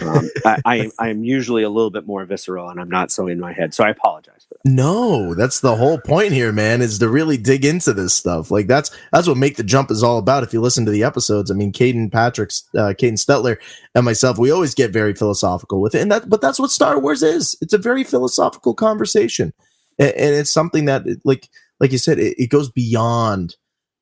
[0.02, 3.26] Um, I, I I am usually a little bit more visceral, and I'm not so
[3.26, 4.70] in my head, so I apologize for that.
[4.70, 8.52] No, that's the whole point here, man, is to really dig into this stuff.
[8.52, 10.44] Like that's that's what Make the Jump is all about.
[10.44, 13.56] If you listen to the episodes, I mean, Caden Patrick's, uh, Caden Stetler
[13.96, 17.00] and myself, we always get very philosophical with it, and that, but that's what Star
[17.00, 17.56] Wars is.
[17.60, 19.52] It's a very philosophical conversation,
[19.98, 21.48] and, and it's something that, like,
[21.80, 23.56] like you said, it, it goes beyond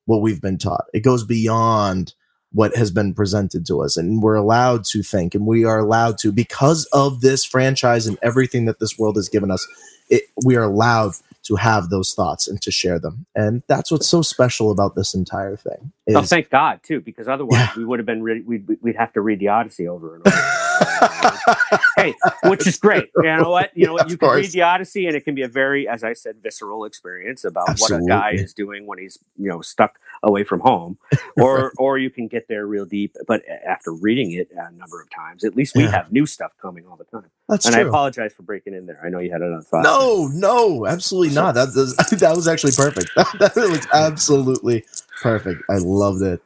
[0.09, 0.87] what we've been taught.
[0.95, 2.15] It goes beyond
[2.53, 6.17] what has been presented to us, and we're allowed to think, and we are allowed
[6.19, 9.67] to because of this franchise and everything that this world has given us
[10.11, 13.27] it, we are allowed to have those thoughts and to share them.
[13.35, 15.93] And that's what's so special about this entire thing.
[16.15, 17.73] Oh, thank God too, because otherwise Yeah.
[17.77, 20.37] we would have been re- we'd we'd have to read the Odyssey over and over.
[21.97, 22.14] hey,
[22.45, 23.11] which is great.
[23.16, 23.70] You know what?
[23.76, 24.11] You know what?
[24.11, 26.84] You can read the Odyssey, and it can be a very, as I said, visceral
[26.84, 30.99] experience about what a guy is doing when he's you know stuck away from home,
[31.36, 33.16] or or you can get there real deep.
[33.26, 35.91] But after reading it a number of times, at least we Yeah.
[35.93, 37.30] have new stuff coming all the time.
[37.49, 39.01] that's and I apologize for breaking in there.
[39.05, 39.82] I know you had another thought.
[39.84, 41.55] No, no, absolutely not.
[41.55, 43.11] That, that, that was actually perfect.
[43.39, 44.84] that was absolutely
[45.22, 45.62] perfect.
[45.70, 46.43] I loved it.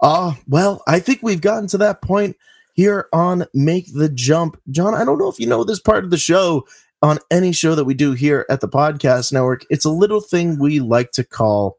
[0.00, 2.36] Uh, well, I think we've gotten to that point
[2.74, 4.60] here on Make the Jump.
[4.70, 6.66] John, I don't know if you know this part of the show
[7.02, 9.64] on any show that we do here at the Podcast Network.
[9.70, 11.78] It's a little thing we like to call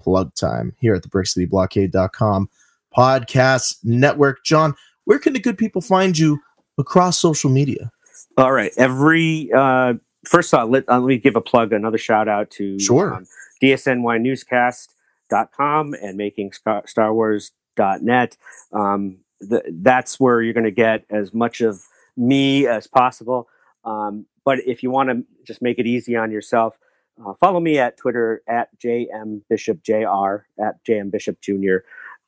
[0.00, 2.48] plug time here at the brickcityblockade.com
[2.96, 4.44] podcast network.
[4.44, 6.38] John, where can the good people find you
[6.78, 7.90] across social media?
[8.36, 8.70] All right.
[8.76, 9.94] Every uh,
[10.24, 13.14] first off, let, uh, let me give a plug, another shout out to Sure.
[13.14, 13.26] um,
[13.62, 16.52] DSNYNewscast.com and making
[16.86, 18.36] Star Wars.net.
[18.72, 19.16] Um,
[19.48, 21.82] th- that's where you're going to get as much of
[22.16, 23.48] me as possible.
[23.84, 26.78] Um, but if you want to just make it easy on yourself,
[27.24, 31.80] uh, follow me at Twitter at jmbishopjr at jmbishopjr,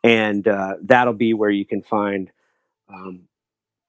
[0.05, 2.31] and uh, that'll be where you can find
[2.89, 3.23] um,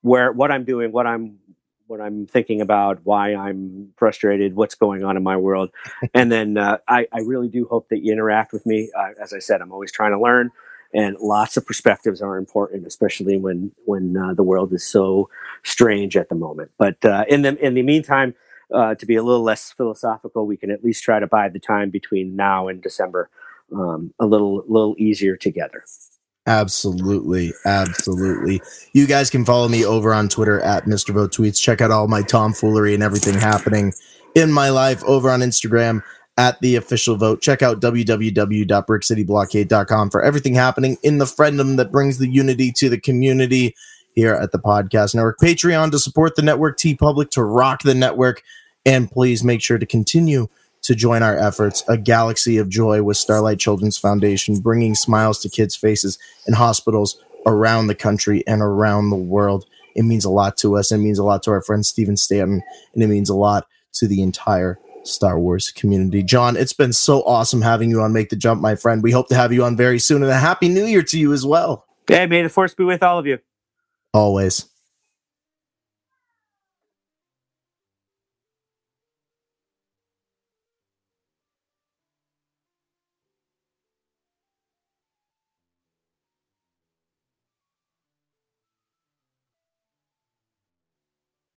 [0.02, 1.38] where what I'm doing, what I'm
[1.86, 5.70] what I'm thinking about, why I'm frustrated, what's going on in my world,
[6.14, 8.90] and then uh, I, I really do hope that you interact with me.
[8.96, 10.50] Uh, as I said, I'm always trying to learn,
[10.94, 15.28] and lots of perspectives are important, especially when when uh, the world is so
[15.64, 16.70] strange at the moment.
[16.78, 18.34] But uh, in the in the meantime,
[18.72, 21.58] uh, to be a little less philosophical, we can at least try to bide the
[21.58, 23.30] time between now and December
[23.72, 25.84] um, a little little easier together.
[26.46, 27.52] Absolutely.
[27.66, 28.62] Absolutely.
[28.94, 31.12] You guys can follow me over on Twitter at Mr.
[31.12, 31.60] Vote Tweets.
[31.60, 33.92] Check out all my tomfoolery and everything happening
[34.34, 36.02] in my life over on Instagram
[36.38, 37.42] at the official vote.
[37.42, 43.00] Check out www.brickcityblockade.com for everything happening in the friendom that brings the unity to the
[43.00, 43.74] community
[44.14, 45.40] here at the Podcast Network.
[45.40, 48.44] Patreon to support the network, TeePublic to rock the network.
[48.86, 50.46] And please make sure to continue
[50.82, 51.82] to join our efforts.
[51.88, 57.20] A galaxy of joy with Starlight Children's Foundation, bringing smiles to kids' faces in hospitals
[57.46, 59.66] around the country and around the world.
[59.96, 60.92] It means a lot to us.
[60.92, 62.62] It means a lot to our friend Steven Stanton,
[62.94, 64.78] and it means a lot to the entire
[65.08, 66.22] Star Wars community.
[66.22, 69.02] John, it's been so awesome having you on Make the Jump, my friend.
[69.02, 71.32] We hope to have you on very soon, and a happy new year to you
[71.32, 71.86] as well.
[72.08, 73.38] Yeah, may the force be with all of you.
[74.14, 74.66] Always.